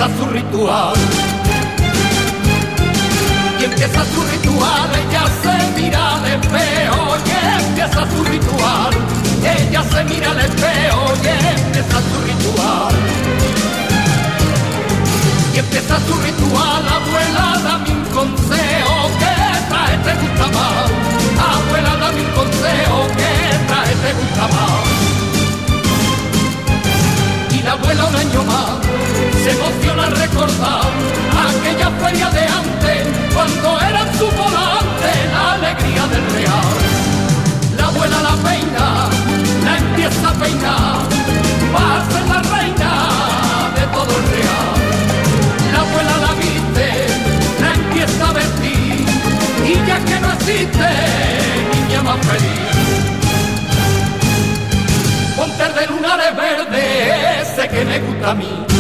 Empieza 0.02 0.18
su 0.18 0.26
ritual. 0.32 0.94
Y 3.60 3.64
empieza 3.64 4.06
su 4.06 4.24
ritual, 4.24 4.90
ella 4.96 5.26
se 5.44 5.82
mira 5.82 6.16
al 6.16 6.26
espejo 6.26 7.18
y 7.26 7.62
empieza 7.62 8.08
su 8.10 8.24
ritual. 8.24 8.94
Ella 9.44 9.84
se 9.84 10.04
mira 10.06 10.32
al 10.32 10.40
espejo 10.40 11.14
y 11.24 11.28
empieza 11.68 11.98
su 12.10 12.18
ritual. 12.26 12.96
Y 15.54 15.60
empieza 15.60 16.00
su 16.08 16.14
ritual, 16.22 16.88
abuela, 16.88 17.62
dame 17.64 17.92
un 17.92 18.06
consejo, 18.06 18.96
que 19.20 19.34
traje 19.70 19.98
te 20.06 20.14
gusta 20.22 20.48
más. 20.48 20.90
Abuela, 21.54 21.96
dame 21.98 22.22
un 22.22 22.32
consejo, 22.32 23.08
que 23.18 23.68
traje 23.68 23.96
te 24.04 24.14
gusta 24.14 24.48
más 24.48 25.02
y 27.52 27.64
la 27.64 27.74
abuela 27.74 28.06
un 28.06 28.16
año 28.16 28.44
más 28.44 28.91
se 29.44 29.50
emociona 29.50 30.06
recordar 30.10 30.86
aquella 31.50 31.90
feria 32.02 32.30
de 32.30 32.42
antes 32.42 33.08
cuando 33.34 33.82
era 33.82 34.02
su 34.14 34.26
volante 34.26 35.10
la 35.34 35.54
alegría 35.54 36.06
del 36.14 36.26
real. 36.38 36.74
La 37.78 37.86
abuela 37.88 38.22
la 38.22 38.36
peina, 38.48 38.88
la 39.66 39.78
empieza 39.78 40.30
a 40.30 40.34
peinar, 40.34 41.00
va 41.74 41.86
a 41.98 42.12
ser 42.12 42.26
la 42.34 42.42
reina 42.56 42.92
de 43.78 43.84
todo 43.96 44.12
el 44.20 44.26
real. 44.36 44.76
La 45.74 45.80
abuela 45.88 46.16
la 46.26 46.34
viste, 46.42 46.88
la 47.62 47.74
empieza 47.74 48.30
a 48.30 48.34
vestir 48.34 49.06
y 49.66 49.74
ya 49.88 49.98
que 50.06 50.20
no 50.20 50.32
existe 50.34 50.90
niña 51.74 52.04
más 52.04 52.20
feliz. 52.28 52.62
Ponte 55.36 55.80
de 55.80 55.88
lunares 55.88 56.36
verde, 56.36 57.42
ese 57.42 57.68
que 57.70 57.86
me 57.86 58.00
gusta 58.00 58.32
a 58.32 58.36
mí. 58.36 58.71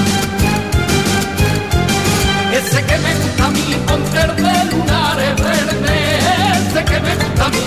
Ese 2.71 2.86
que 2.86 2.97
me 2.99 3.13
gusta 3.15 3.45
a 3.45 3.49
mí, 3.49 3.75
ponte 3.86 4.21
el 4.21 4.36
de 4.38 4.63
lunares 4.71 5.36
verde, 5.36 6.19
ese 6.55 6.86
que 6.86 6.99
me 7.01 7.15
gusta 7.15 7.45
a 7.45 7.49
mí. 7.49 7.65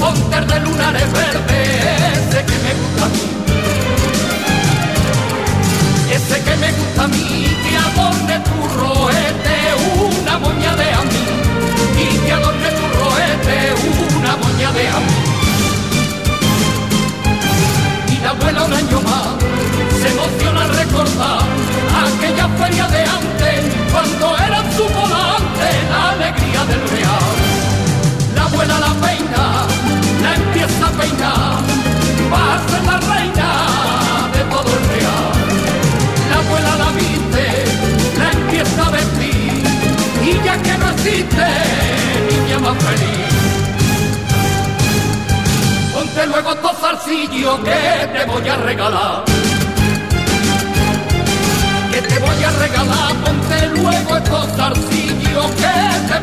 Ponte 0.00 0.36
el 0.36 0.46
de 0.48 0.60
lunares 0.60 1.12
verde, 1.12 1.58
ese 2.14 2.44
que 2.44 2.58
me 2.64 2.74
gusta 2.74 3.04
a 3.04 3.08
mí. 3.10 3.22
Ese 6.10 6.42
que 6.42 6.56
me 6.56 6.72
gusta 6.72 7.04
a 7.04 7.08
mí, 7.08 7.46
que 7.62 7.76
adorne 7.76 8.40
tu 8.40 8.56
roete, 8.76 9.56
una 10.18 10.38
moña 10.40 10.74
de 10.74 10.92
a 10.92 11.02
mí. 11.02 11.24
Y 12.02 12.26
que 12.26 12.32
adorne 12.32 12.70
tu 12.70 12.86
roete, 12.98 13.56
una 14.18 14.36
moña 14.36 14.72
de 14.72 14.88
a 14.88 14.98
mí 14.98 15.34
y 18.14 18.18
la 18.22 18.30
abuela 18.30 18.64
un 18.64 18.72
año 18.72 19.00
más 19.02 19.28
se 20.00 20.08
emociona 20.08 20.62
al 20.64 20.76
recordar 20.76 21.63
aquella 22.02 22.48
feria 22.60 22.86
de 22.88 23.02
antes 23.02 23.60
cuando 23.92 24.36
era 24.36 24.60
su 24.76 24.84
volante 24.84 25.68
la 25.90 26.10
alegría 26.10 26.64
del 26.64 26.82
real. 26.88 27.34
La 28.34 28.42
abuela 28.44 28.78
la 28.80 28.92
peina, 29.04 29.44
la 30.22 30.34
empieza 30.34 30.86
a 30.86 30.90
peinar, 30.90 31.58
va 32.32 32.54
a 32.54 32.68
ser 32.68 32.82
la 32.90 32.98
reina 33.14 33.50
de 34.34 34.42
todo 34.52 34.70
el 34.78 34.84
real. 34.94 35.34
La 36.30 36.36
abuela 36.44 36.72
la 36.82 36.90
viste, 36.98 37.46
la 38.18 38.30
empieza 38.32 38.86
a 38.86 38.90
vestir 38.90 39.62
y 40.22 40.44
ya 40.44 40.56
que 40.62 40.78
no 40.78 40.90
existe 40.90 41.46
niña 42.30 42.58
más 42.58 42.76
feliz. 42.84 43.24
Ponte 45.94 46.26
luego 46.26 46.52
estos 46.52 46.76
zarcillos 46.78 47.60
que 47.60 48.08
te 48.12 48.24
voy 48.24 48.48
a 48.48 48.56
regalar. 48.56 49.53
Que 51.94 52.02
te 52.02 52.18
voy 52.18 52.42
a 52.42 52.50
regalar, 52.50 53.14
ponte 53.24 53.68
luego 53.68 54.16
estos 54.16 54.46
zarcillos 54.56 55.46
que 55.52 56.12
te 56.12 56.13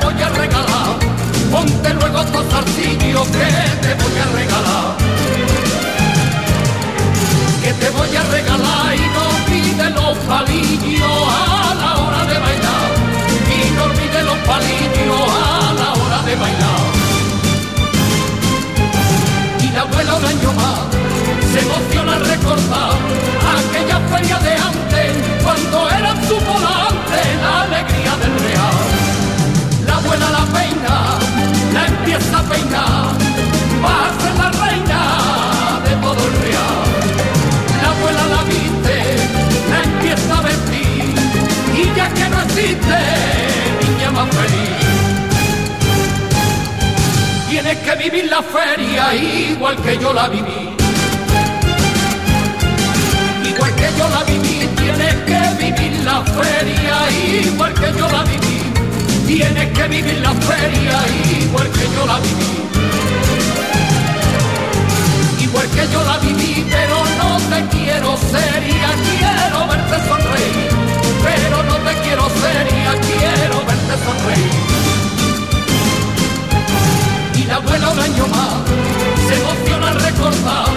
va 33.84 34.08
a 34.08 34.22
ser 34.22 34.36
la 34.36 34.52
reina 34.52 35.02
de 35.86 35.96
todo 36.02 36.28
el 36.28 36.34
real. 36.44 36.84
La 37.82 37.90
abuela 37.90 38.26
la 38.36 38.44
viste, 38.44 38.98
la 39.70 39.84
empieza 39.84 40.38
a 40.38 40.42
vestir, 40.42 41.16
y 41.76 41.96
ya 41.96 42.14
que 42.14 42.30
no 42.30 42.42
existe, 42.42 42.98
niña 43.82 44.12
más 44.12 44.30
feliz. 44.30 44.82
Tienes 47.50 47.78
que 47.78 47.96
vivir 47.96 48.26
la 48.30 48.42
feria 48.44 49.16
igual 49.16 49.76
que 49.78 49.98
yo 49.98 50.14
la 50.14 50.28
viví. 50.28 50.76
Igual 53.50 53.76
que 53.76 53.90
yo 53.98 54.10
la 54.10 54.24
viví, 54.24 54.68
tienes 54.76 55.16
que 55.30 55.64
vivir 55.64 56.04
la 56.04 56.22
feria 56.24 56.96
igual 57.44 57.74
que 57.74 57.98
yo 57.98 58.10
la 58.10 58.24
viví. 58.24 58.41
Tienes 59.34 59.72
que 59.72 59.88
vivir 59.88 60.20
la 60.20 60.34
feria 60.34 61.00
igual 61.40 61.70
que 61.72 61.86
yo 61.96 62.06
la 62.06 62.20
viví. 62.20 62.52
Igual 65.40 65.68
que 65.70 65.88
yo 65.94 66.04
la 66.04 66.18
viví, 66.18 66.66
pero 66.70 66.98
no 67.18 67.38
te 67.50 67.60
quiero 67.78 68.18
seria, 68.18 68.90
quiero 69.08 69.68
verte 69.72 69.98
sonreír. 70.10 70.72
Pero 71.24 71.64
no 71.64 71.76
te 71.76 71.94
quiero 72.04 72.28
seria, 72.44 72.92
quiero 73.08 73.58
verte 73.70 73.96
sonreír. 74.06 74.52
Y 77.36 77.44
la 77.46 77.56
abuela 77.56 77.90
un 77.90 78.00
año 78.00 78.28
más 78.28 78.60
se 79.28 79.34
emociona 79.42 79.88
al 79.92 80.00
recordar 80.02 80.68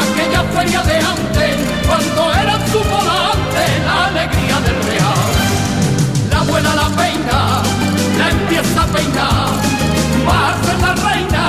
aquella 0.00 0.42
feria 0.54 0.82
de 0.84 0.96
antes, 0.96 1.56
cuando 1.86 2.32
era 2.32 2.54
su 2.72 2.78
volante 2.78 3.62
la 3.84 4.06
alegría 4.06 4.56
del 4.60 4.78
real. 4.88 5.30
La 6.30 6.38
abuela 6.40 6.74
la 6.74 6.88
peina, 6.96 7.62
empieza 8.50 8.82
a 8.82 8.86
peinar, 8.86 9.50
va 10.26 10.50
a 10.50 10.64
ser 10.64 10.78
la 10.80 10.94
reina 10.94 11.39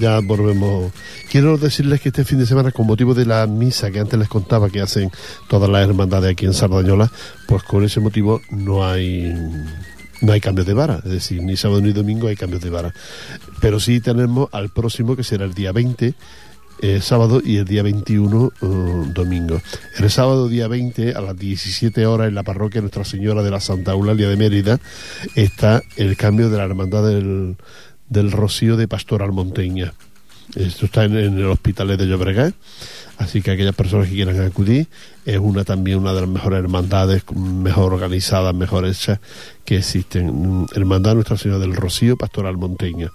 ya 0.00 0.18
volvemos. 0.20 0.92
Quiero 1.30 1.58
decirles 1.58 2.00
que 2.00 2.08
este 2.08 2.24
fin 2.24 2.38
de 2.38 2.46
semana, 2.46 2.72
con 2.72 2.86
motivo 2.86 3.14
de 3.14 3.26
la 3.26 3.46
misa 3.46 3.90
que 3.90 4.00
antes 4.00 4.18
les 4.18 4.28
contaba 4.28 4.70
que 4.70 4.80
hacen 4.80 5.10
todas 5.48 5.68
las 5.68 5.86
hermandades 5.86 6.32
aquí 6.32 6.46
en 6.46 6.54
Sardañola, 6.54 7.12
pues 7.46 7.62
con 7.62 7.84
ese 7.84 8.00
motivo 8.00 8.40
no 8.50 8.84
hay 8.84 9.32
no 10.22 10.32
hay 10.32 10.40
cambios 10.40 10.66
de 10.66 10.74
vara, 10.74 11.00
es 11.04 11.10
decir, 11.10 11.42
ni 11.42 11.56
sábado 11.56 11.80
ni 11.80 11.92
domingo 11.92 12.28
hay 12.28 12.36
cambios 12.36 12.62
de 12.62 12.70
vara. 12.70 12.92
Pero 13.60 13.80
sí 13.80 14.00
tenemos 14.00 14.48
al 14.52 14.70
próximo, 14.70 15.16
que 15.16 15.24
será 15.24 15.44
el 15.44 15.54
día 15.54 15.72
20, 15.72 16.14
eh, 16.82 17.00
sábado, 17.00 17.40
y 17.44 17.56
el 17.56 17.64
día 17.64 17.82
21, 17.82 18.52
eh, 18.60 18.66
domingo. 19.14 19.60
El 19.98 20.10
sábado, 20.10 20.48
día 20.48 20.68
20, 20.68 21.14
a 21.14 21.20
las 21.20 21.38
17 21.38 22.06
horas, 22.06 22.28
en 22.28 22.34
la 22.34 22.42
parroquia 22.42 22.80
Nuestra 22.80 23.04
Señora 23.04 23.42
de 23.42 23.50
la 23.50 23.60
Santa 23.60 23.92
Eulalia 23.92 24.28
de 24.28 24.36
Mérida, 24.36 24.78
está 25.36 25.82
el 25.96 26.16
cambio 26.16 26.50
de 26.50 26.58
la 26.58 26.64
hermandad 26.64 27.06
del, 27.06 27.56
del 28.10 28.30
Rocío 28.30 28.76
de 28.76 28.86
Pastoral 28.86 29.32
Monteña. 29.32 29.94
Esto 30.56 30.86
está 30.86 31.04
en, 31.04 31.16
en 31.16 31.38
el 31.38 31.46
hospital 31.46 31.96
de 31.96 32.06
Llobregat, 32.06 32.54
así 33.18 33.40
que 33.40 33.52
aquellas 33.52 33.74
personas 33.74 34.08
que 34.08 34.16
quieran 34.16 34.40
acudir, 34.40 34.88
es 35.24 35.38
una 35.38 35.62
también 35.64 35.98
una 35.98 36.12
de 36.12 36.22
las 36.22 36.28
mejores 36.28 36.58
hermandades, 36.58 37.22
mejor 37.32 37.94
organizadas, 37.94 38.52
mejor 38.52 38.84
hechas 38.84 39.20
que 39.64 39.76
existen. 39.76 40.62
Mm, 40.62 40.66
Hermandad 40.74 41.14
Nuestra 41.14 41.36
Señora 41.36 41.60
del 41.60 41.76
Rocío, 41.76 42.16
Pastoral 42.16 42.56
Monteña. 42.56 43.12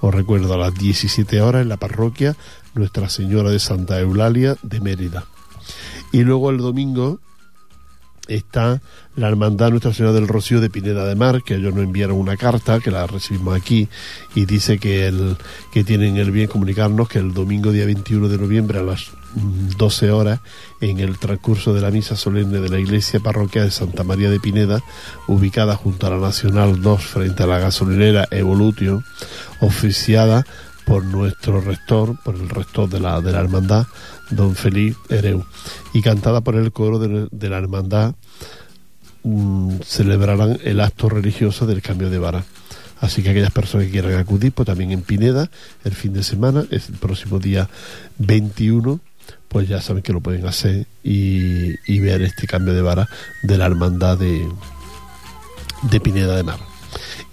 Os 0.00 0.12
recuerdo 0.12 0.54
a 0.54 0.58
las 0.58 0.74
17 0.74 1.40
horas 1.40 1.62
en 1.62 1.68
la 1.68 1.76
parroquia 1.76 2.36
Nuestra 2.74 3.08
Señora 3.08 3.50
de 3.50 3.60
Santa 3.60 4.00
Eulalia 4.00 4.56
de 4.62 4.80
Mérida. 4.80 5.24
Y 6.10 6.22
luego 6.24 6.50
el 6.50 6.58
domingo 6.58 7.20
está 8.28 8.80
la 9.16 9.28
Hermandad 9.28 9.70
Nuestra 9.70 9.92
Señora 9.92 10.14
del 10.14 10.28
Rocío 10.28 10.60
de 10.60 10.70
Pineda 10.70 11.04
de 11.04 11.14
Mar, 11.14 11.42
que 11.42 11.56
ellos 11.56 11.74
nos 11.74 11.84
enviaron 11.84 12.16
una 12.16 12.36
carta, 12.36 12.80
que 12.80 12.90
la 12.90 13.06
recibimos 13.06 13.56
aquí, 13.56 13.88
y 14.34 14.46
dice 14.46 14.78
que, 14.78 15.06
el, 15.06 15.36
que 15.72 15.84
tienen 15.84 16.16
el 16.16 16.30
bien 16.30 16.48
comunicarnos 16.48 17.08
que 17.08 17.18
el 17.18 17.34
domingo 17.34 17.72
día 17.72 17.84
21 17.84 18.28
de 18.28 18.38
noviembre 18.38 18.78
a 18.78 18.82
las 18.82 19.10
mm, 19.34 19.76
12 19.76 20.10
horas, 20.10 20.40
en 20.80 21.00
el 21.00 21.18
transcurso 21.18 21.74
de 21.74 21.80
la 21.80 21.90
misa 21.90 22.16
solemne 22.16 22.60
de 22.60 22.68
la 22.68 22.78
iglesia 22.78 23.20
parroquial 23.20 23.66
de 23.66 23.70
Santa 23.70 24.04
María 24.04 24.30
de 24.30 24.40
Pineda, 24.40 24.82
ubicada 25.26 25.76
junto 25.76 26.06
a 26.06 26.10
la 26.10 26.18
Nacional 26.18 26.80
2 26.80 27.02
frente 27.02 27.42
a 27.42 27.46
la 27.46 27.58
gasolinera 27.58 28.28
Evolution, 28.30 29.04
oficiada 29.60 30.46
por 30.84 31.04
nuestro 31.04 31.60
rector, 31.60 32.16
por 32.22 32.34
el 32.34 32.48
rector 32.48 32.88
de 32.88 33.00
la, 33.00 33.20
de 33.20 33.32
la 33.32 33.40
hermandad, 33.40 33.86
don 34.30 34.54
Felipe 34.54 34.98
Ereu, 35.16 35.44
y 35.92 36.02
cantada 36.02 36.40
por 36.40 36.56
el 36.56 36.72
coro 36.72 36.98
de, 36.98 37.48
la 37.48 37.58
hermandad, 37.58 38.14
mm, 39.22 39.78
celebrarán 39.84 40.58
el 40.64 40.80
acto 40.80 41.08
religioso 41.08 41.66
del 41.66 41.82
cambio 41.82 42.10
de 42.10 42.18
vara. 42.18 42.44
Así 43.00 43.22
que 43.22 43.30
aquellas 43.30 43.50
personas 43.50 43.86
que 43.86 43.92
quieran 43.92 44.14
acudir, 44.14 44.52
pues 44.52 44.66
también 44.66 44.92
en 44.92 45.02
Pineda, 45.02 45.50
el 45.84 45.92
fin 45.92 46.12
de 46.12 46.22
semana, 46.22 46.64
es 46.70 46.88
el 46.88 46.94
próximo 46.96 47.38
día 47.40 47.68
21, 48.18 49.00
pues 49.48 49.68
ya 49.68 49.80
saben 49.80 50.02
que 50.02 50.12
lo 50.12 50.20
pueden 50.20 50.46
hacer 50.46 50.86
y, 51.02 51.74
y 51.92 52.00
ver 52.00 52.22
este 52.22 52.46
cambio 52.46 52.74
de 52.74 52.82
vara 52.82 53.08
de 53.42 53.58
la 53.58 53.66
hermandad 53.66 54.18
de, 54.18 54.48
de 55.90 56.00
Pineda 56.00 56.36
de 56.36 56.44
Mar. 56.44 56.71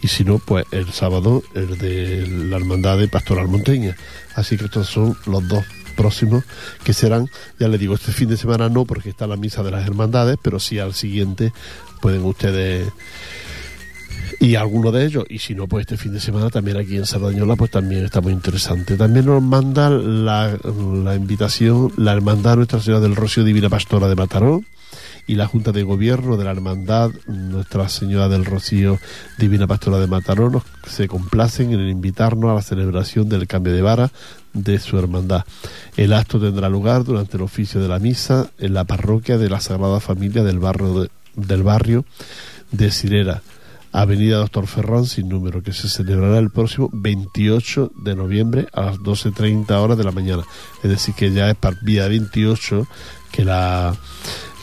Y 0.01 0.08
si 0.08 0.23
no, 0.23 0.39
pues 0.39 0.65
el 0.71 0.91
sábado 0.91 1.43
el 1.53 1.77
de 1.77 2.27
la 2.27 2.58
hermandad 2.58 2.97
de 2.97 3.08
Pastoral 3.08 3.47
Monteña. 3.47 3.95
Así 4.36 4.58
que 4.58 4.65
estos 4.65 4.88
son 4.88 5.17
los 5.25 5.47
dos 5.47 5.65
próximos 5.95 6.45
que 6.84 6.93
serán, 6.93 7.27
ya 7.60 7.67
les 7.67 7.79
digo, 7.79 7.95
este 7.95 8.13
fin 8.13 8.29
de 8.29 8.38
semana 8.38 8.69
no 8.69 8.86
porque 8.86 9.10
está 9.10 9.27
la 9.27 9.36
misa 9.36 9.63
de 9.63 9.71
las 9.71 9.86
hermandades, 9.86 10.38
pero 10.41 10.60
sí 10.60 10.79
al 10.79 10.93
siguiente 10.93 11.51
pueden 12.01 12.23
ustedes 12.23 12.88
y 14.39 14.55
alguno 14.55 14.91
de 14.91 15.05
ellos, 15.05 15.25
y 15.27 15.39
si 15.39 15.53
no, 15.53 15.67
pues 15.67 15.82
este 15.82 15.97
fin 15.97 16.13
de 16.13 16.21
semana 16.21 16.49
también 16.49 16.77
aquí 16.77 16.95
en 16.95 17.05
Sardañola, 17.05 17.58
pues 17.58 17.71
también 17.71 18.05
está 18.05 18.21
muy 18.21 18.32
interesante. 18.32 18.95
También 18.95 19.25
nos 19.25 19.43
manda 19.43 19.89
la, 19.89 20.58
la 21.03 21.15
invitación 21.15 21.91
la 21.97 22.13
Hermandad 22.13 22.55
Nuestra 22.55 22.79
Señora 22.79 23.01
del 23.01 23.17
Rocío 23.17 23.43
Divina 23.43 23.69
Pastora 23.69 24.08
de 24.08 24.15
Mataró 24.15 24.63
y 25.29 25.35
la 25.35 25.45
Junta 25.45 25.71
de 25.71 25.83
Gobierno 25.83 26.37
de 26.37 26.43
la 26.43 26.49
Hermandad 26.49 27.11
Nuestra 27.27 27.87
Señora 27.87 28.27
del 28.29 28.45
Rocío 28.45 28.97
Divina 29.37 29.67
Pastora 29.67 29.99
de 29.99 30.07
Mataró 30.07 30.49
nos, 30.49 30.63
se 30.87 31.07
complacen 31.07 31.71
en 31.71 31.87
invitarnos 31.87 32.49
a 32.49 32.55
la 32.55 32.63
celebración 32.63 33.29
del 33.29 33.45
cambio 33.45 33.71
de 33.71 33.83
vara 33.83 34.09
de 34.53 34.79
su 34.79 34.97
hermandad. 34.97 35.45
El 35.97 36.13
acto 36.13 36.39
tendrá 36.39 36.67
lugar 36.67 37.03
durante 37.03 37.37
el 37.37 37.43
oficio 37.43 37.79
de 37.79 37.87
la 37.87 37.99
misa 37.99 38.49
en 38.57 38.73
la 38.73 38.85
parroquia 38.85 39.37
de 39.37 39.51
la 39.51 39.59
Sagrada 39.59 39.99
Familia 39.99 40.43
del 40.43 40.57
barrio 40.57 41.01
de, 41.01 41.09
del 41.35 41.61
barrio 41.61 42.05
de 42.71 42.89
Sirera. 42.89 43.43
Avenida 43.91 44.37
Doctor 44.37 44.65
Ferrón 44.65 45.05
sin 45.05 45.29
número, 45.29 45.61
que 45.61 45.73
se 45.73 45.89
celebrará 45.89 46.39
el 46.39 46.49
próximo 46.49 46.89
28 46.91 47.91
de 48.03 48.15
noviembre 48.15 48.67
a 48.73 48.81
las 48.81 48.97
12.30 48.97 49.69
horas 49.73 49.97
de 49.97 50.03
la 50.03 50.11
mañana. 50.11 50.43
Es 50.83 50.89
decir, 50.89 51.13
que 51.13 51.31
ya 51.31 51.51
es 51.51 51.55
para 51.55 51.77
día 51.81 52.07
28 52.07 52.87
que 53.31 53.45
la 53.45 53.95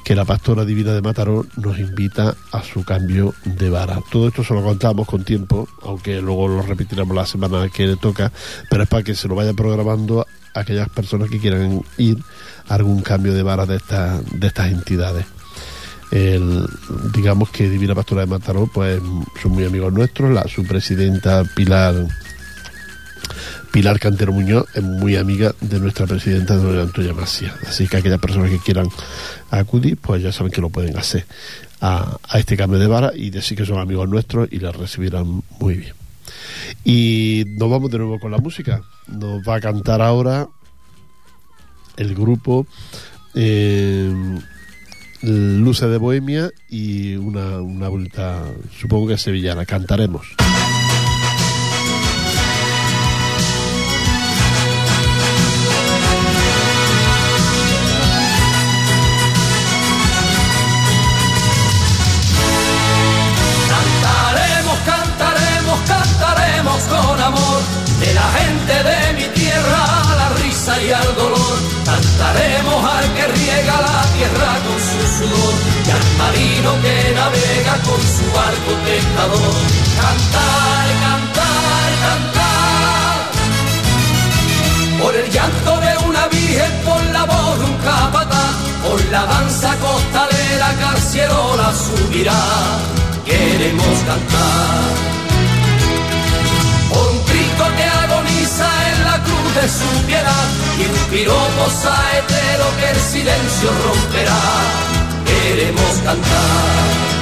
que 0.07 0.15
la 0.15 0.25
pastora 0.25 0.65
divina 0.65 0.93
de 0.93 1.03
Mataró 1.03 1.45
nos 1.57 1.81
invita 1.81 2.37
a 2.53 2.63
su 2.63 2.85
cambio 2.85 3.35
de 3.45 3.71
vara. 3.71 3.99
Todo 4.09 4.29
esto 4.29 4.45
se 4.45 4.55
lo 4.55 4.63
contamos 4.63 5.05
con 5.05 5.25
tiempo, 5.25 5.67
aunque 5.83 6.23
luego 6.23 6.47
lo 6.47 6.63
repetiremos 6.63 7.13
la 7.13 7.27
semana 7.27 7.69
que 7.71 7.89
le 7.89 7.97
toca, 7.97 8.31
pero 8.71 8.85
es 8.85 8.89
para 8.89 9.03
que 9.03 9.17
se 9.17 9.27
lo 9.27 9.35
vayan 9.35 9.57
programando 9.57 10.21
a 10.21 10.61
aquellas 10.61 10.89
personas 10.91 11.29
que 11.29 11.41
quieran 11.41 11.83
ir 11.99 12.19
a 12.69 12.77
algún 12.77 13.03
cambio 13.03 13.35
de 13.35 13.43
vara 13.43 13.67
de, 13.67 13.75
esta, 13.75 14.21
de 14.21 14.47
estas 14.47 14.71
entidades 14.71 15.27
el, 16.13 16.65
digamos 17.13 17.51
que 17.51 17.69
Divina 17.69 17.95
Pastora 17.95 18.21
de 18.21 18.29
Mataró 18.29 18.69
pues 18.73 19.01
son 19.43 19.53
muy 19.53 19.65
amigos 19.65 19.93
nuestros 19.93 20.33
la 20.33 20.47
su 20.47 20.65
presidenta 20.65 21.43
Pilar 21.55 22.07
Pilar 23.77 24.01
Cantero 24.01 24.33
Muñoz 24.33 24.65
es 24.73 24.83
muy 24.83 25.17
amiga 25.17 25.55
de 25.61 25.79
nuestra 25.79 26.07
presidenta 26.07 26.57
doña 26.57 26.81
Antonia 26.81 27.13
Macías 27.13 27.53
así 27.69 27.87
que 27.87 27.99
aquellas 27.99 28.19
personas 28.19 28.49
que 28.49 28.59
quieran 28.59 28.89
acudir 29.51 29.99
pues 29.99 30.23
ya 30.23 30.33
saben 30.33 30.51
que 30.51 30.63
lo 30.63 30.71
pueden 30.71 30.97
hacer 30.97 31.27
a, 31.83 32.17
este 32.37 32.57
cambio 32.57 32.79
de 32.79 32.87
vara 32.87 33.13
y 33.15 33.29
decir 33.29 33.55
que 33.55 33.67
son 33.67 33.79
amigos 33.79 34.09
nuestros 34.09 34.49
y 34.51 34.61
la 34.61 34.73
recibirán 34.73 35.43
muy 35.61 35.75
bien. 35.75 35.93
Y 36.87 37.45
nos 37.59 37.69
vamos 37.69 37.91
de 37.91 37.99
nuevo 37.99 38.19
con 38.19 38.33
la 38.33 38.39
música. 38.39 38.81
Nos 39.09 39.47
va 39.47 39.57
a 39.57 39.61
cantar 39.61 40.01
ahora 40.01 40.49
el 41.99 42.15
grupo 42.15 42.67
eh, 43.35 44.11
Luce 45.21 45.87
de 45.87 45.99
Bohemia 45.99 46.51
y 46.71 47.17
una, 47.17 47.61
una 47.61 47.89
bolita, 47.89 48.43
supongo 48.81 49.09
que 49.09 49.19
sevillana. 49.19 49.67
Cantaremos, 49.67 50.29
y 70.87 70.93
al 70.93 71.17
dolor, 71.17 71.59
cantaremos 71.85 72.85
al 72.85 73.15
que 73.15 73.27
riega 73.27 73.81
la 73.81 74.03
tierra 74.15 74.53
con 74.67 74.79
su 74.89 75.01
sudor 75.17 75.55
y 75.87 75.91
al 75.91 76.05
marino 76.19 76.71
que 76.83 77.13
navega 77.15 77.75
con 77.87 78.01
su 78.01 78.27
barco 78.33 78.73
tentador. 78.85 79.57
Cantar, 80.01 80.87
cantar, 81.07 81.89
cantar, 82.07 83.19
por 85.03 85.13
el 85.17 85.31
llanto 85.31 85.73
de 85.81 85.93
una 86.09 86.29
virgen, 86.29 86.73
por 86.85 87.03
la 87.07 87.25
voz 87.25 87.59
de 87.59 87.65
un 87.65 87.77
capataz, 87.79 88.55
por 88.85 89.05
la 89.11 89.27
danza 89.27 89.75
costalera 89.77 90.69
que 90.79 90.85
al 90.85 91.01
la 91.57 91.75
subirá. 91.75 92.43
Queremos 93.25 93.99
cantar. 94.07 95.16
La 99.57 99.63
cruz 99.63 99.63
de 99.63 99.69
su 99.69 100.07
piedad 100.07 100.49
y 100.79 100.83
un 100.87 101.11
piropo 101.11 101.71
saetero 101.71 102.65
que 102.79 102.91
el 102.91 102.97
silencio 102.97 103.71
romperá. 103.85 104.41
Queremos 105.27 105.93
cantar. 106.05 107.16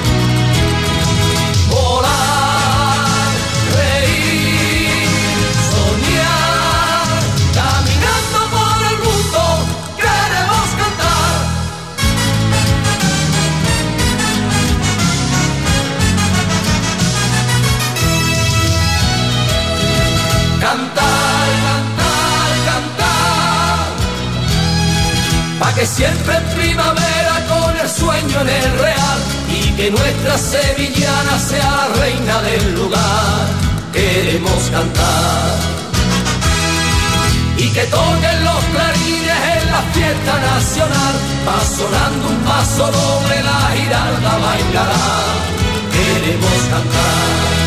Siempre 25.85 26.35
en 26.35 26.43
primavera 26.57 27.45
con 27.47 27.77
el 27.77 27.89
sueño 27.89 28.41
en 28.41 28.49
el 28.49 28.79
real 28.79 29.19
y 29.49 29.71
que 29.71 29.91
nuestra 29.91 30.37
sevillana 30.37 31.39
sea 31.39 31.69
la 31.69 31.87
reina 31.99 32.41
del 32.41 32.75
lugar. 32.75 33.47
Queremos 33.93 34.69
cantar. 34.71 35.59
Y 37.57 37.69
que 37.69 37.83
toquen 37.85 38.43
los 38.43 38.63
clarines 38.73 39.39
en 39.57 39.71
la 39.71 39.81
fiesta 39.93 40.39
nacional. 40.39 41.15
Va 41.47 41.59
sonando 41.63 42.27
un 42.29 42.37
paso 42.39 42.91
doble, 42.91 43.43
la 43.43 43.59
giralda 43.77 44.37
bailará. 44.45 45.05
Queremos 45.93 46.59
cantar. 46.71 47.64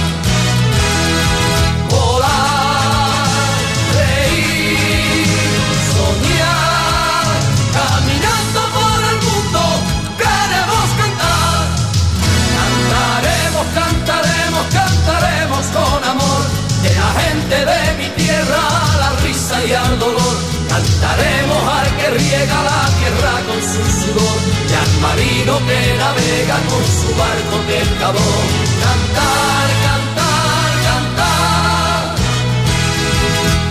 Con 15.72 16.04
amor, 16.04 16.42
de 16.82 16.94
la 16.94 17.10
gente 17.20 17.56
de 17.70 17.82
mi 17.98 18.08
tierra 18.22 18.60
a 18.92 18.96
la 18.98 19.10
risa 19.22 19.64
y 19.64 19.72
al 19.72 19.98
dolor. 19.98 20.36
Cantaremos 20.68 21.62
al 21.78 21.96
que 21.96 22.10
riega 22.10 22.62
la 22.70 22.82
tierra 22.98 23.32
con 23.48 23.60
su 23.70 23.82
sudor 24.00 24.38
y 24.70 24.74
al 24.82 24.92
marino 25.00 25.58
que 25.66 25.80
navega 25.98 26.58
con 26.70 26.84
su 26.98 27.08
barco 27.20 27.56
pescador. 27.66 28.42
Cantar, 28.84 29.68
cantar, 29.86 30.70
cantar 30.86 31.68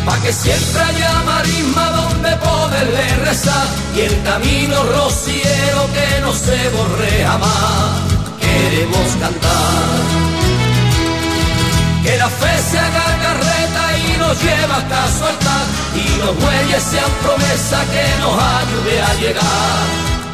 pa' 0.05 0.19
que 0.21 0.33
siempre 0.33 0.81
haya 0.81 1.13
marisma 1.25 1.85
donde 1.91 2.35
poderle 2.37 3.15
rezar 3.25 3.67
y 3.95 3.99
el 4.01 4.23
camino 4.23 4.83
rociero 4.83 5.81
que 5.95 6.21
no 6.21 6.33
se 6.33 6.69
borre 6.69 7.25
jamás. 7.25 8.07
Queremos 8.39 9.07
cantar. 9.19 10.36
Que 12.07 12.15
la 12.17 12.29
fe 12.29 12.53
se 12.71 12.79
haga 12.79 13.05
carreta 13.21 13.97
y 13.97 14.17
nos 14.17 14.41
lleva 14.41 14.77
hasta 14.77 15.07
su 15.17 15.25
altar 15.25 15.65
y 15.93 16.17
los 16.19 16.39
muelles 16.39 16.81
sean 16.81 17.11
promesa 17.21 17.83
que 17.91 18.05
nos 18.21 18.33
ayude 18.61 19.01
a 19.01 19.13
llegar. 19.15 19.87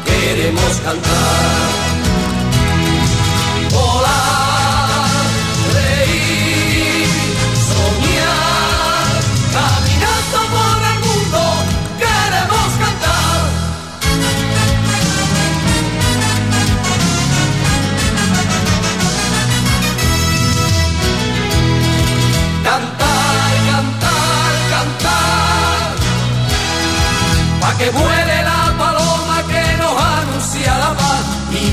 Queremos 0.06 0.72
cantar. 0.84 1.93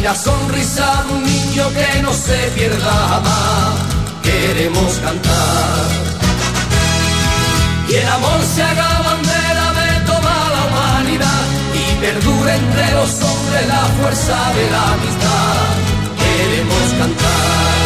La 0.03 0.15
sonrisa 0.15 1.03
de 1.07 1.13
un 1.13 1.23
niño 1.23 1.63
que 1.73 2.01
no 2.01 2.13
se 2.13 2.37
pierda 2.55 2.91
jamás. 3.09 3.75
Queremos 4.23 4.93
cantar. 5.03 5.87
Y 7.87 7.93
el 7.95 8.07
amor 8.07 8.39
se 8.55 8.63
haga 8.63 9.01
bandera 9.05 9.67
de 9.79 10.05
toda 10.05 10.33
la 10.53 10.61
humanidad 10.67 11.43
y 11.73 12.01
perdure 12.01 12.55
entre 12.55 12.91
los 12.93 13.11
hombres 13.21 13.67
la 13.67 13.85
fuerza 13.99 14.37
de 14.55 14.71
la 14.71 14.83
amistad. 14.93 15.71
Queremos 16.21 16.87
cantar. 16.99 17.80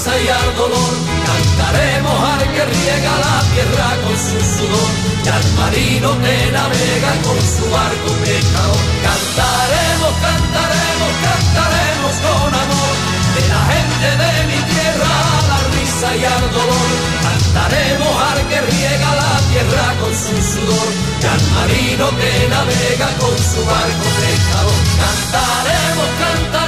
Risa 0.00 0.18
y 0.18 0.28
al 0.28 0.56
dolor. 0.56 0.92
Cantaremos 1.26 2.22
al 2.32 2.42
que 2.52 2.64
riega 2.64 3.12
la 3.18 3.36
tierra 3.52 3.88
con 4.04 4.16
su 4.16 4.38
sudor 4.56 4.90
y 5.24 5.28
al 5.28 5.44
marino 5.58 6.08
que 6.22 6.52
navega 6.52 7.12
con 7.22 7.38
su 7.40 7.64
barco 7.70 8.10
pescador. 8.24 8.80
Cantaremos, 9.04 10.12
cantaremos, 10.24 11.12
cantaremos 11.26 12.14
con 12.24 12.54
amor 12.64 12.94
de 13.36 13.42
la 13.52 13.62
gente 13.72 14.08
de 14.22 14.32
mi 14.48 14.60
tierra 14.72 15.12
la 15.50 15.58
risa 15.76 16.16
y 16.16 16.24
al 16.24 16.46
dolor. 16.52 16.90
Cantaremos 17.22 18.14
al 18.30 18.40
que 18.48 18.60
riega 18.60 19.10
la 19.20 19.34
tierra 19.50 19.86
con 20.00 20.12
su 20.14 20.36
sudor 20.52 20.88
y 21.20 21.26
al 21.26 21.42
marino 21.54 22.08
que 22.16 22.48
navega 22.48 23.08
con 23.20 23.36
su 23.36 23.60
barco 23.68 24.06
pescador. 24.20 24.80
Cantaremos, 25.00 26.08
cantaremos, 26.20 26.59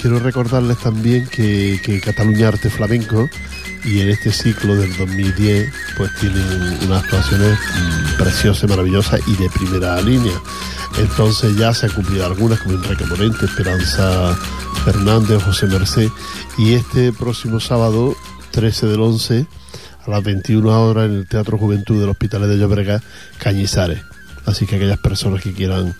quiero 0.00 0.18
recordarles 0.18 0.78
también 0.78 1.26
que, 1.26 1.78
que 1.84 2.00
Cataluña 2.00 2.48
Arte 2.48 2.70
Flamenco 2.70 3.28
y 3.84 4.00
en 4.00 4.08
este 4.08 4.32
ciclo 4.32 4.74
del 4.74 4.96
2010 4.96 5.72
pues 5.96 6.14
tienen 6.18 6.78
unas 6.86 7.04
actuaciones 7.04 7.58
mm, 7.58 8.16
preciosas, 8.18 8.70
maravillosas 8.70 9.20
y 9.26 9.36
de 9.36 9.50
primera 9.50 10.00
línea. 10.00 10.32
Entonces 10.98 11.54
ya 11.56 11.74
se 11.74 11.86
han 11.86 11.92
cumplido 11.92 12.24
algunas 12.24 12.60
como 12.60 12.76
Enrique 12.76 13.04
Morente, 13.04 13.44
Esperanza 13.44 14.34
Fernández, 14.84 15.42
José 15.42 15.66
Merced 15.66 16.08
y 16.56 16.72
este 16.74 17.12
próximo 17.12 17.60
sábado 17.60 18.16
13 18.52 18.86
del 18.86 19.00
11 19.00 19.46
a 20.06 20.10
las 20.10 20.24
21 20.24 20.82
horas 20.82 21.10
en 21.10 21.16
el 21.16 21.26
Teatro 21.26 21.58
Juventud 21.58 22.00
del 22.00 22.08
Hospital 22.08 22.48
de 22.48 22.56
Llobregat, 22.56 23.02
Cañizares. 23.38 24.00
Así 24.50 24.66
que 24.66 24.76
aquellas 24.76 24.98
personas 24.98 25.42
que 25.42 25.52
quieran 25.52 25.94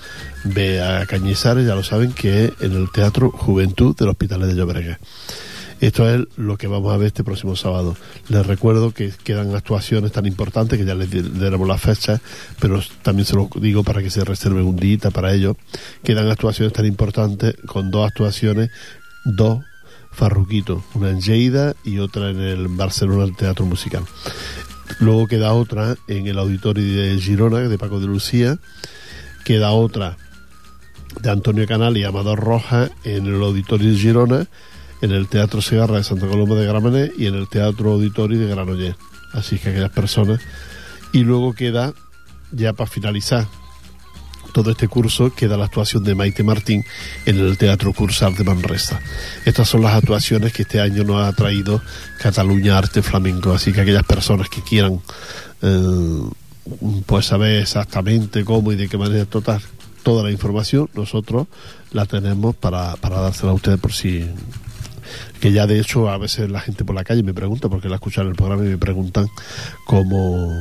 ver 0.44 0.82
a 0.82 1.07
Cañizares 1.07 1.66
ya 1.66 1.74
lo 1.74 1.84
saben 1.84 2.12
que 2.12 2.46
es 2.46 2.53
en 2.61 2.72
el 2.72 2.90
Teatro 2.90 3.30
Juventud 3.30 3.96
del 3.96 4.09
Hospital 4.09 4.46
de 4.48 4.55
Llobregat. 4.55 5.01
Esto 5.80 6.07
es 6.11 6.26
lo 6.36 6.59
que 6.59 6.66
vamos 6.66 6.92
a 6.92 6.98
ver 6.98 7.07
este 7.07 7.24
próximo 7.24 7.57
sábado. 7.57 7.96
Les 8.28 8.46
recuerdo 8.46 8.90
que 8.90 9.12
quedan 9.24 9.55
actuaciones 9.55 10.12
tan 10.12 10.26
importantes 10.26 10.78
que 10.78 10.84
ya 10.84 10.94
les 10.94 11.09
daremos 11.38 11.66
las 11.66 11.80
fechas, 11.80 12.20
pero 12.61 12.82
también 13.03 13.24
se 13.24 13.34
lo 13.34 13.48
digo 13.55 13.82
para 13.82 14.03
que 14.03 14.11
se 14.11 14.22
reserven 14.22 14.66
un 14.66 14.76
día 14.76 14.98
para 15.11 15.32
ello. 15.32 15.57
Quedan 16.03 16.28
actuaciones 16.28 16.74
tan 16.74 16.84
importantes 16.84 17.55
con 17.66 17.90
dos 17.90 18.07
actuaciones, 18.07 18.70
dos 19.24 19.64
farruquitos, 20.12 20.82
una 20.94 21.11
en 21.11 21.20
Lleida 21.20 21.74
y 21.84 21.98
otra 21.98 22.30
en 22.30 22.40
el 22.40 22.68
Barcelona 22.68 23.24
el 23.24 23.36
Teatro 23.36 23.64
Musical. 23.64 24.05
Luego 25.01 25.26
queda 25.26 25.55
otra 25.55 25.96
en 26.09 26.26
el 26.26 26.38
auditorio 26.38 26.84
de 26.84 27.18
Girona, 27.18 27.61
de 27.61 27.78
Paco 27.78 28.01
de 28.01 28.07
Lucía. 28.07 28.59
Queda 29.44 29.70
otra 29.70 30.18
de 31.22 31.30
Antonio 31.30 31.66
Canal 31.66 31.96
y 31.96 32.05
Amador 32.05 32.38
Rojas 32.38 32.90
en 33.05 33.26
el 33.26 33.42
Auditorio 33.42 33.90
de 33.90 33.96
Girona, 33.96 34.46
en 35.01 35.12
el 35.12 35.26
Teatro 35.26 35.62
Segarra 35.62 35.96
de 35.96 36.05
Santa 36.05 36.28
Coloma 36.28 36.55
de 36.55 36.66
Gramenet 36.66 37.12
y 37.18 37.26
en 37.26 37.34
el 37.34 37.48
Teatro 37.48 37.92
Auditorio 37.92 38.38
de 38.38 38.46
Granollers. 38.46 38.96
Así 39.32 39.59
que 39.59 39.70
aquellas 39.70 39.90
personas. 39.90 40.40
Y 41.12 41.20
luego 41.20 41.55
queda, 41.55 41.94
ya 42.53 42.74
para 42.74 42.88
finalizar 42.90 43.46
todo 44.51 44.70
este 44.70 44.88
curso, 44.88 45.32
queda 45.34 45.57
la 45.57 45.66
actuación 45.66 46.05
de 46.05 46.14
Maite 46.14 46.42
Martín 46.42 46.84
en 47.26 47.38
el 47.38 47.59
Teatro 47.59 47.92
Cursal 47.92 48.34
de 48.34 48.44
Manresa. 48.44 49.01
Estas 49.44 49.68
son 49.68 49.82
las 49.82 49.94
actuaciones 49.94 50.53
que 50.53 50.62
este 50.62 50.80
año 50.80 51.05
nos 51.05 51.22
ha 51.22 51.32
traído 51.32 51.80
Cataluña 52.18 52.78
Arte 52.78 53.03
Flamenco. 53.03 53.53
Así 53.53 53.72
que 53.72 53.80
aquellas 53.80 54.05
personas 54.05 54.48
que 54.48 54.62
quieran 54.62 55.01
eh, 55.62 56.22
pues 57.07 57.26
saber 57.26 57.62
exactamente 57.62 58.44
cómo 58.44 58.72
y 58.72 58.76
de 58.76 58.88
qué 58.88 58.98
manera 58.98 59.24
total 59.24 59.61
toda 60.03 60.22
la 60.22 60.30
información 60.30 60.88
nosotros 60.94 61.46
la 61.92 62.07
tenemos 62.07 62.55
para, 62.57 62.96
para 62.96 63.20
dársela 63.20 63.53
a 63.53 63.55
ustedes 63.55 63.78
por 63.78 63.92
si 63.92 64.26
que 65.40 65.53
ya 65.53 65.66
de 65.66 65.80
hecho 65.80 66.09
a 66.09 66.18
veces 66.18 66.51
la 66.51 66.61
gente 66.61 66.84
por 66.84 66.94
la 66.94 67.05
calle 67.05 67.22
me 67.22 67.34
pregunta 67.34 67.68
porque 67.68 67.88
la 67.88 67.96
escuchan 67.96 68.28
el 68.28 68.34
programa 68.34 68.64
y 68.64 68.68
me 68.68 68.78
preguntan 68.78 69.26
cómo 69.86 70.53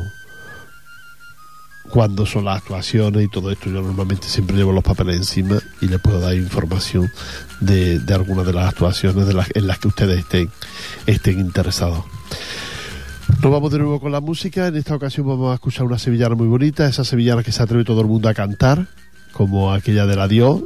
cuándo 1.90 2.26
son 2.26 2.46
las 2.46 2.58
actuaciones 2.58 3.24
y 3.24 3.28
todo 3.28 3.52
esto 3.52 3.70
yo 3.70 3.82
normalmente 3.82 4.28
siempre 4.28 4.56
llevo 4.56 4.72
los 4.72 4.84
papeles 4.84 5.18
encima 5.18 5.60
y 5.82 5.88
les 5.88 6.00
puedo 6.00 6.20
dar 6.20 6.36
información 6.36 7.12
de, 7.60 8.02
algunas 8.14 8.46
de 8.46 8.54
las 8.54 8.70
actuaciones 8.70 9.28
en 9.54 9.68
las 9.68 9.80
que 9.80 9.88
ustedes 9.88 10.20
estén 10.20 10.50
estén 11.06 11.40
interesados 11.40 12.06
nos 13.42 13.52
vamos 13.54 13.72
de 13.72 13.78
nuevo 13.78 14.02
con 14.02 14.12
la 14.12 14.20
música. 14.20 14.68
En 14.68 14.76
esta 14.76 14.96
ocasión 14.96 15.26
vamos 15.26 15.52
a 15.52 15.54
escuchar 15.54 15.86
una 15.86 15.98
sevillana 15.98 16.36
muy 16.36 16.48
bonita, 16.48 16.88
esa 16.88 17.06
sevillana 17.06 17.42
que 17.42 17.54
se 17.54 17.64
atreve 17.64 17.86
todo 17.86 18.02
el 18.02 18.08
mundo 18.08 18.28
a 18.28 18.34
cantar, 18.34 18.88
como 19.32 19.72
aquella 19.72 20.06
del 20.06 20.20
adiós. 20.20 20.64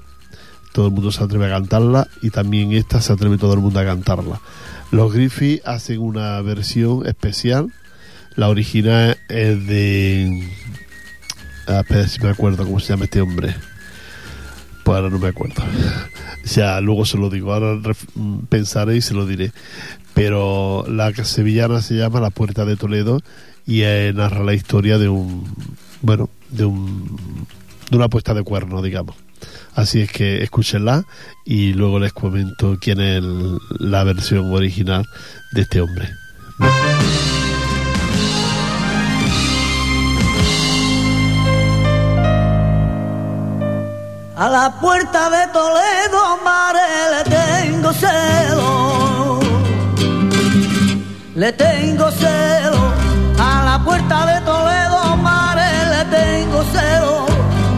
Todo 0.72 0.88
el 0.88 0.94
mundo 0.94 1.12
se 1.12 1.24
atreve 1.24 1.46
a 1.46 1.50
cantarla 1.50 2.08
y 2.24 2.32
también 2.32 2.72
esta 2.72 3.00
se 3.00 3.14
atreve 3.14 3.38
todo 3.38 3.54
el 3.54 3.60
mundo 3.60 3.80
a 3.80 3.86
cantarla. 3.86 4.42
Los 4.90 5.14
Griffith 5.14 5.62
hacen 5.66 6.00
una 6.00 6.42
versión 6.42 7.06
especial. 7.06 7.72
La 8.36 8.50
original 8.50 9.18
es 9.30 9.68
de. 9.68 10.50
Ah, 11.68 11.80
espera 11.82 12.08
si 12.08 12.20
me 12.22 12.30
acuerdo 12.30 12.66
cómo 12.66 12.80
se 12.80 12.90
llama 12.90 13.06
este 13.06 13.22
hombre. 13.22 13.56
Pues 14.84 14.96
ahora 14.98 15.10
no 15.10 15.18
me 15.20 15.30
acuerdo. 15.30 15.64
Ya, 16.46 16.82
luego 16.82 17.06
se 17.06 17.18
lo 17.18 17.30
digo. 17.30 17.54
Ahora 17.54 17.76
ref- 17.76 18.48
pensaré 18.50 18.98
y 18.98 19.02
se 19.02 19.14
lo 19.14 19.26
diré. 19.26 19.52
Pero 20.14 20.86
la 20.90 21.14
sevillana 21.24 21.82
se 21.82 21.96
llama 21.96 22.20
La 22.20 22.30
Puerta 22.32 22.66
de 22.66 22.76
Toledo 22.76 23.22
y 23.66 23.82
eh, 23.84 24.12
narra 24.14 24.44
la 24.44 24.54
historia 24.54 24.98
de 24.98 25.08
un. 25.10 25.46
Bueno, 26.02 26.30
de 26.50 26.66
un. 26.66 27.18
de 27.90 27.98
una 27.98 28.10
puesta 28.10 28.34
de 28.34 28.44
cuerno, 28.44 28.82
digamos. 28.82 29.16
Así 29.74 30.02
es 30.02 30.12
que 30.12 30.44
escúchenla 30.44 31.06
y 31.46 31.74
luego 31.74 32.00
les 32.00 32.14
comento 32.14 32.78
quién 32.80 33.00
es 33.00 33.24
la 33.80 34.04
versión 34.04 34.52
original 34.54 35.06
de 35.54 35.62
este 35.62 35.82
hombre. 35.82 36.10
A 44.44 44.50
la 44.50 44.70
puerta 44.72 45.30
de 45.30 45.48
Toledo, 45.54 46.38
mare, 46.44 46.82
le 47.14 47.22
tengo 47.34 47.94
celo. 47.94 49.40
Le 51.34 51.54
tengo 51.54 52.12
celo. 52.12 52.82
A 53.40 53.64
la 53.64 53.82
puerta 53.86 54.26
de 54.26 54.42
Toledo, 54.42 55.16
mare, 55.16 55.70
le 55.94 56.04
tengo 56.18 56.62
celo. 56.74 57.26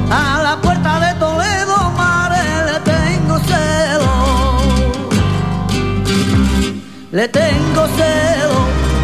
A 0.09 0.41
la 0.41 0.59
puerta 0.59 0.99
de 1.01 1.13
Toledo, 1.19 1.77
mare, 2.01 2.43
le 2.69 2.79
tengo 2.79 3.37
celo. 3.51 4.11
Le 7.11 7.27
tengo 7.27 7.85
celo 7.99 8.57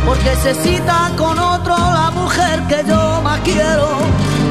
porque 0.08 0.36
se 0.38 0.56
cita 0.56 1.12
con 1.16 1.38
otro 1.38 1.76
la 1.78 2.10
mujer 2.10 2.64
que 2.68 2.84
yo 2.88 3.22
más 3.22 3.40
quiero. 3.42 3.88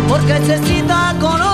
Porque 0.08 0.38
se 0.46 0.58
cita 0.64 1.16
con 1.18 1.32
otro 1.42 1.49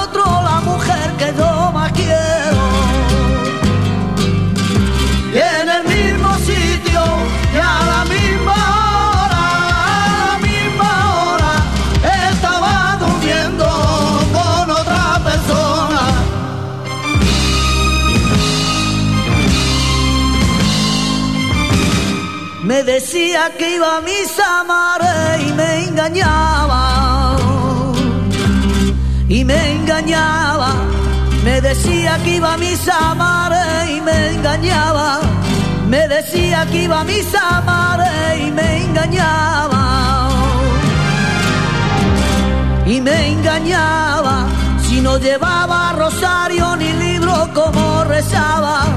decía 22.86 23.52
que 23.58 23.74
iba 23.74 23.96
a 23.96 24.00
misa 24.00 24.62
mare 24.64 25.42
y 25.42 25.52
me 25.52 25.84
engañaba. 25.86 27.36
Y 29.28 29.44
me 29.44 29.72
engañaba. 29.72 30.72
Me 31.44 31.60
decía 31.60 32.18
que 32.22 32.36
iba 32.36 32.54
a 32.54 32.56
misa 32.56 33.14
mare 33.16 33.92
y 33.92 34.00
me 34.00 34.30
engañaba. 34.34 35.20
Me 35.88 36.06
decía 36.06 36.64
que 36.70 36.84
iba 36.84 37.00
a 37.00 37.04
misa 37.04 37.60
mare 37.66 38.46
y 38.46 38.50
me 38.52 38.84
engañaba. 38.84 40.28
Y 42.86 43.00
me 43.00 43.32
engañaba. 43.32 44.46
Si 44.86 45.00
no 45.00 45.18
llevaba 45.18 45.92
rosario 45.92 46.76
ni 46.76 46.92
libro 46.92 47.50
como 47.52 48.04
rezaba. 48.04 48.95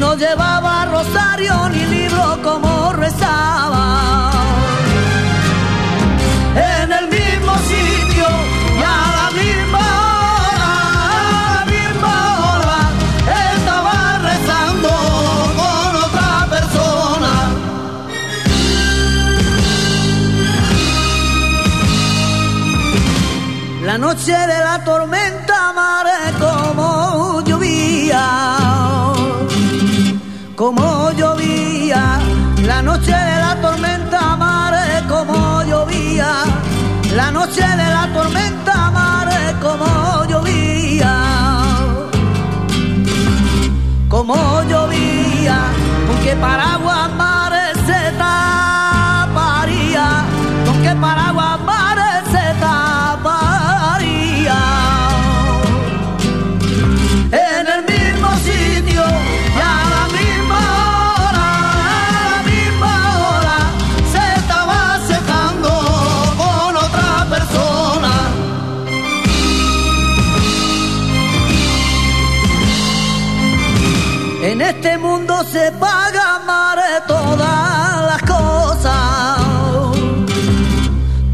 No 0.00 0.14
llevaba 0.16 0.86
rosario 0.86 1.68
ni 1.68 1.84
libro 1.84 2.40
como 2.42 2.90
rezaba. 2.94 4.30
En 6.56 6.90
el 6.90 7.06
mismo 7.08 7.52
sitio 7.72 8.26
y 8.78 8.82
a 8.82 9.00
la 9.18 9.28
misma 9.40 9.84
hora, 10.56 10.70
a 11.16 11.20
la 11.58 11.64
misma 11.74 12.16
hora, 12.46 12.78
estaba 13.54 13.96
rezando 14.30 14.90
con 15.58 15.90
otra 16.06 16.32
persona. 16.54 17.32
La 23.84 23.96
noche 23.98 24.32
de 24.32 24.58
la 24.68 24.82
tormenta, 24.82 25.19
de 37.56 37.66
la 37.66 38.08
tormenta, 38.14 38.90
mare, 38.90 39.56
como 39.60 40.24
llovía. 40.28 41.14
Como 44.08 44.62
llovía, 44.68 45.58
con 46.06 46.16
qué 46.22 46.36
paraguas, 46.36 47.10
este 74.82 74.96
mundo 74.96 75.34
se 75.44 75.72
paga 75.72 76.40
mare 76.46 77.02
todas 77.06 78.02
las 78.10 78.22
cosas, 78.22 79.38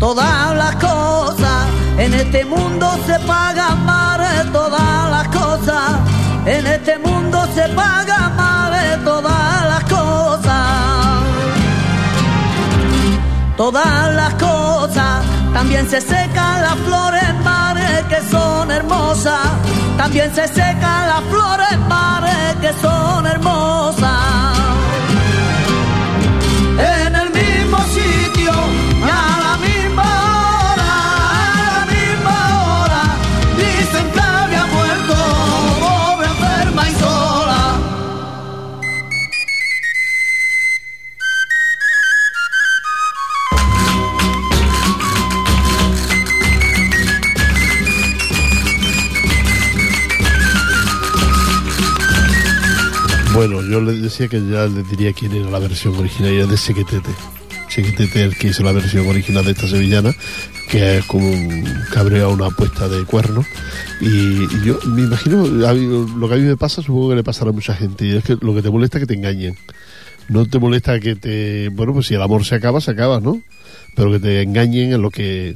todas 0.01 0.57
las 0.57 0.74
cosas. 0.74 1.66
En 1.97 2.12
este 2.14 2.44
mundo 2.44 2.90
se 3.07 3.16
paga 3.20 3.76
mare 3.76 4.51
todas 4.53 5.11
las 5.11 5.28
cosas. 5.28 5.92
En 6.44 6.66
este 6.66 6.99
mundo 6.99 7.47
se 7.55 7.68
paga 7.68 8.30
mare 8.30 8.97
todas 9.05 9.64
las 9.72 9.84
cosas. 9.84 11.22
Todas 13.57 14.14
las 14.14 14.34
cosas, 14.34 15.22
también 15.55 15.88
se 15.88 16.01
secan 16.01 16.62
las 16.62 16.76
flores 16.86 17.34
mares 17.44 18.03
que 18.09 18.20
son 18.28 18.72
hermosas. 18.72 19.47
También 19.97 20.34
se 20.34 20.49
secan 20.49 21.07
las 21.07 21.22
que 22.66 22.72
son 22.80 23.26
hermosas. 23.26 23.55
Bueno, 53.49 53.62
yo 53.70 53.80
le 53.80 53.92
decía 53.92 54.26
que 54.26 54.40
ya 54.40 54.66
le 54.66 54.82
diría 54.82 55.12
quién 55.12 55.30
era 55.30 55.49
la 55.49 55.61
versión 55.61 55.94
es 56.05 56.49
de 56.49 56.57
Sequetete. 56.57 57.11
Sequetete 57.68 58.24
el 58.24 58.36
que 58.36 58.49
hizo 58.49 58.64
la 58.64 58.72
versión 58.72 59.07
original 59.07 59.44
de 59.44 59.53
esta 59.53 59.68
sevillana, 59.68 60.12
que 60.68 60.99
es 60.99 61.05
como 61.05 61.30
un 61.30 61.64
cabreo 61.92 62.26
a 62.26 62.32
una 62.32 62.47
apuesta 62.47 62.88
de 62.88 63.05
cuerno. 63.05 63.47
Y, 64.01 64.07
y 64.09 64.64
yo 64.64 64.80
me 64.86 65.03
imagino, 65.03 65.44
a 65.64 65.74
mí- 65.74 66.09
lo 66.18 66.28
que 66.28 66.34
a 66.34 66.38
mí 66.38 66.42
me 66.42 66.57
pasa, 66.57 66.82
supongo 66.82 67.11
que 67.11 67.14
le 67.14 67.22
pasará 67.22 67.51
a 67.51 67.53
mucha 67.53 67.76
gente, 67.76 68.05
y 68.07 68.16
es 68.16 68.24
que 68.24 68.36
lo 68.40 68.53
que 68.53 68.62
te 68.62 68.70
molesta 68.70 68.99
es 68.99 69.03
que 69.03 69.07
te 69.07 69.14
engañen. 69.14 69.57
No 70.28 70.47
te 70.47 70.59
molesta 70.59 70.99
que 70.99 71.14
te... 71.14 71.68
Bueno, 71.68 71.92
pues 71.92 72.07
si 72.09 72.14
el 72.14 72.22
amor 72.22 72.44
se 72.44 72.57
acaba, 72.57 72.80
se 72.80 72.90
acaba, 72.90 73.20
¿no? 73.20 73.40
Pero 73.94 74.11
que 74.11 74.18
te 74.18 74.42
engañen 74.42 74.92
en 74.92 75.03
lo 75.03 75.11
que 75.11 75.55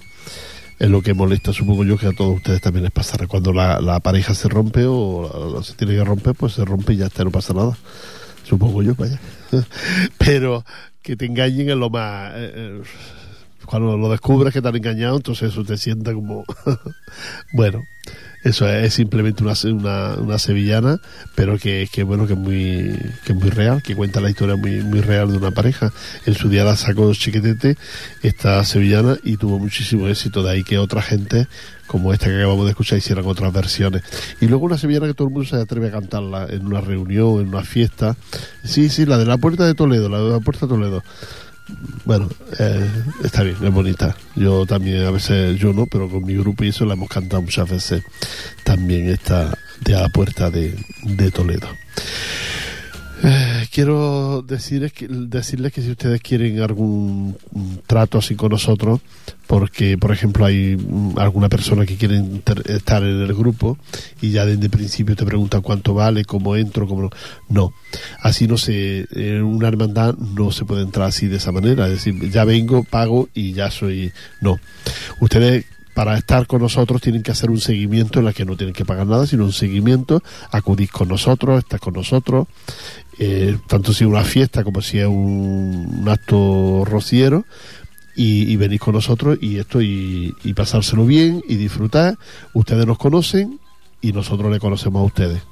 es 0.80 0.88
lo 0.88 1.02
que 1.02 1.12
molesta, 1.12 1.52
supongo 1.52 1.84
yo 1.84 1.98
que 1.98 2.06
a 2.06 2.12
todos 2.12 2.36
ustedes 2.36 2.62
también 2.62 2.84
les 2.84 2.92
pasará. 2.92 3.26
Cuando 3.26 3.52
la, 3.52 3.82
la 3.82 4.00
pareja 4.00 4.34
se 4.34 4.48
rompe 4.48 4.86
o 4.86 5.62
se 5.62 5.74
tiene 5.74 5.94
que 5.94 6.04
romper, 6.04 6.34
pues 6.34 6.54
se 6.54 6.64
rompe 6.64 6.94
y 6.94 6.96
ya 6.96 7.06
está, 7.06 7.22
no 7.22 7.30
pasa 7.30 7.52
nada. 7.52 7.76
Supongo 8.44 8.82
yo, 8.82 8.94
vaya. 8.94 9.20
Pero 10.18 10.64
que 11.02 11.16
te 11.16 11.26
engañen 11.26 11.68
es 11.68 11.76
lo 11.76 11.90
más... 11.90 12.32
eh, 12.34 12.52
eh, 12.54 12.82
cuando 13.66 13.98
lo 13.98 14.10
descubres 14.10 14.54
que 14.54 14.62
te 14.62 14.68
han 14.68 14.76
engañado, 14.76 15.16
entonces 15.16 15.52
eso 15.52 15.64
te 15.64 15.76
sienta 15.76 16.14
como... 16.14 16.44
bueno, 17.52 17.82
eso 18.42 18.68
es, 18.68 18.94
simplemente 18.94 19.42
una, 19.42 19.54
una, 19.64 20.14
una 20.14 20.38
sevillana, 20.38 21.00
pero 21.34 21.58
que, 21.58 21.88
que 21.92 22.02
bueno, 22.04 22.26
que 22.26 22.32
es 22.32 22.38
muy, 22.38 22.98
que 23.24 23.34
muy 23.34 23.50
real, 23.50 23.82
que 23.82 23.94
cuenta 23.94 24.20
la 24.20 24.30
historia 24.30 24.56
muy, 24.56 24.82
muy 24.82 25.00
real 25.00 25.30
de 25.30 25.36
una 25.36 25.50
pareja. 25.50 25.92
En 26.24 26.34
su 26.34 26.48
día 26.48 26.64
la 26.64 26.76
sacó 26.76 27.12
Chiquetete, 27.12 27.76
esta 28.22 28.64
sevillana, 28.64 29.18
y 29.24 29.36
tuvo 29.36 29.58
muchísimo 29.58 30.08
éxito. 30.08 30.42
De 30.42 30.50
ahí 30.50 30.64
que 30.64 30.78
otra 30.78 31.02
gente, 31.02 31.48
como 31.86 32.12
esta 32.14 32.26
que 32.26 32.36
acabamos 32.36 32.64
de 32.64 32.70
escuchar, 32.70 32.98
hicieran 32.98 33.26
otras 33.26 33.52
versiones. 33.52 34.02
Y 34.40 34.46
luego 34.46 34.64
una 34.64 34.78
sevillana 34.78 35.06
que 35.06 35.14
todo 35.14 35.28
el 35.28 35.34
mundo 35.34 35.48
se 35.48 35.56
atreve 35.56 35.88
a 35.88 35.92
cantarla 35.92 36.46
en 36.48 36.66
una 36.66 36.80
reunión, 36.80 37.40
en 37.40 37.48
una 37.48 37.62
fiesta. 37.62 38.16
Sí, 38.64 38.88
sí, 38.88 39.04
la 39.04 39.18
de 39.18 39.26
la 39.26 39.36
Puerta 39.36 39.66
de 39.66 39.74
Toledo, 39.74 40.08
la 40.08 40.18
de 40.18 40.30
la 40.30 40.40
Puerta 40.40 40.66
de 40.66 40.70
Toledo. 40.70 41.02
Bueno, 42.04 42.28
eh, 42.58 42.90
está 43.24 43.42
bien, 43.42 43.56
es 43.62 43.72
bonita. 43.72 44.16
Yo 44.36 44.66
también, 44.66 45.04
a 45.04 45.10
veces, 45.10 45.58
yo 45.58 45.72
no, 45.72 45.86
pero 45.86 46.08
con 46.08 46.24
mi 46.24 46.34
grupo 46.34 46.64
y 46.64 46.68
eso 46.68 46.84
la 46.84 46.94
hemos 46.94 47.08
cantado 47.08 47.42
muchas 47.42 47.68
veces. 47.68 48.02
También 48.64 49.08
esta 49.08 49.56
de 49.80 49.94
a 49.94 50.02
la 50.02 50.08
puerta 50.08 50.50
de, 50.50 50.76
de 51.04 51.30
Toledo. 51.30 51.68
Eh, 53.22 53.66
quiero 53.70 54.42
decirles 54.42 54.92
que, 54.92 55.82
si 55.82 55.90
ustedes 55.90 56.20
quieren 56.22 56.60
algún 56.60 57.36
trato 57.86 58.18
así 58.18 58.34
con 58.34 58.50
nosotros, 58.50 59.00
porque 59.46 59.98
por 59.98 60.12
ejemplo 60.12 60.46
hay 60.46 60.76
mm, 60.76 61.18
alguna 61.18 61.48
persona 61.48 61.84
que 61.84 61.96
quiere 61.96 62.22
estar 62.66 63.02
en 63.02 63.20
el 63.20 63.34
grupo 63.34 63.76
y 64.22 64.30
ya 64.30 64.46
desde 64.46 64.64
el 64.64 64.70
principio 64.70 65.16
te 65.16 65.26
pregunta 65.26 65.60
cuánto 65.60 65.92
vale, 65.92 66.24
cómo 66.24 66.56
entro, 66.56 66.86
cómo 66.86 67.02
no. 67.02 67.10
No, 67.48 67.74
así 68.20 68.46
no 68.46 68.56
se, 68.56 69.06
en 69.12 69.42
una 69.42 69.68
hermandad 69.68 70.16
no 70.16 70.50
se 70.50 70.64
puede 70.64 70.82
entrar 70.82 71.08
así 71.08 71.26
de 71.26 71.36
esa 71.36 71.52
manera, 71.52 71.86
es 71.86 71.92
decir, 71.92 72.30
ya 72.30 72.44
vengo, 72.44 72.84
pago 72.84 73.28
y 73.34 73.52
ya 73.52 73.70
soy. 73.70 74.12
No, 74.40 74.58
ustedes 75.20 75.66
para 75.94 76.16
estar 76.16 76.46
con 76.46 76.62
nosotros 76.62 77.00
tienen 77.00 77.22
que 77.22 77.30
hacer 77.30 77.50
un 77.50 77.60
seguimiento 77.60 78.18
en 78.18 78.24
la 78.24 78.32
que 78.32 78.44
no 78.44 78.56
tienen 78.56 78.74
que 78.74 78.84
pagar 78.84 79.06
nada, 79.06 79.26
sino 79.26 79.44
un 79.44 79.52
seguimiento, 79.52 80.22
acudís 80.50 80.90
con 80.90 81.08
nosotros, 81.08 81.58
estás 81.58 81.80
con 81.80 81.94
nosotros, 81.94 82.46
eh, 83.18 83.58
tanto 83.66 83.92
si 83.92 84.04
es 84.04 84.10
una 84.10 84.24
fiesta 84.24 84.64
como 84.64 84.82
si 84.82 84.98
es 84.98 85.06
un, 85.06 86.04
acto 86.08 86.84
rociero, 86.84 87.44
y, 88.16 88.50
y 88.50 88.56
venís 88.56 88.80
con 88.80 88.94
nosotros 88.94 89.38
y 89.40 89.58
esto 89.58 89.80
y, 89.80 90.34
y 90.42 90.52
pasárselo 90.52 91.06
bien 91.06 91.42
y 91.48 91.56
disfrutar. 91.56 92.18
Ustedes 92.52 92.86
nos 92.86 92.98
conocen 92.98 93.60
y 94.00 94.12
nosotros 94.12 94.50
le 94.50 94.58
conocemos 94.58 95.00
a 95.00 95.04
ustedes. 95.04 95.49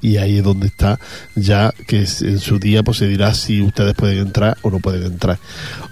Y 0.00 0.18
ahí 0.18 0.38
es 0.38 0.44
donde 0.44 0.66
está 0.66 0.98
ya 1.34 1.72
que 1.86 2.06
en 2.20 2.38
su 2.38 2.58
día 2.58 2.82
pues 2.82 2.98
se 2.98 3.08
dirá 3.08 3.34
si 3.34 3.62
ustedes 3.62 3.94
pueden 3.94 4.18
entrar 4.18 4.56
o 4.62 4.70
no 4.70 4.78
pueden 4.78 5.04
entrar. 5.04 5.38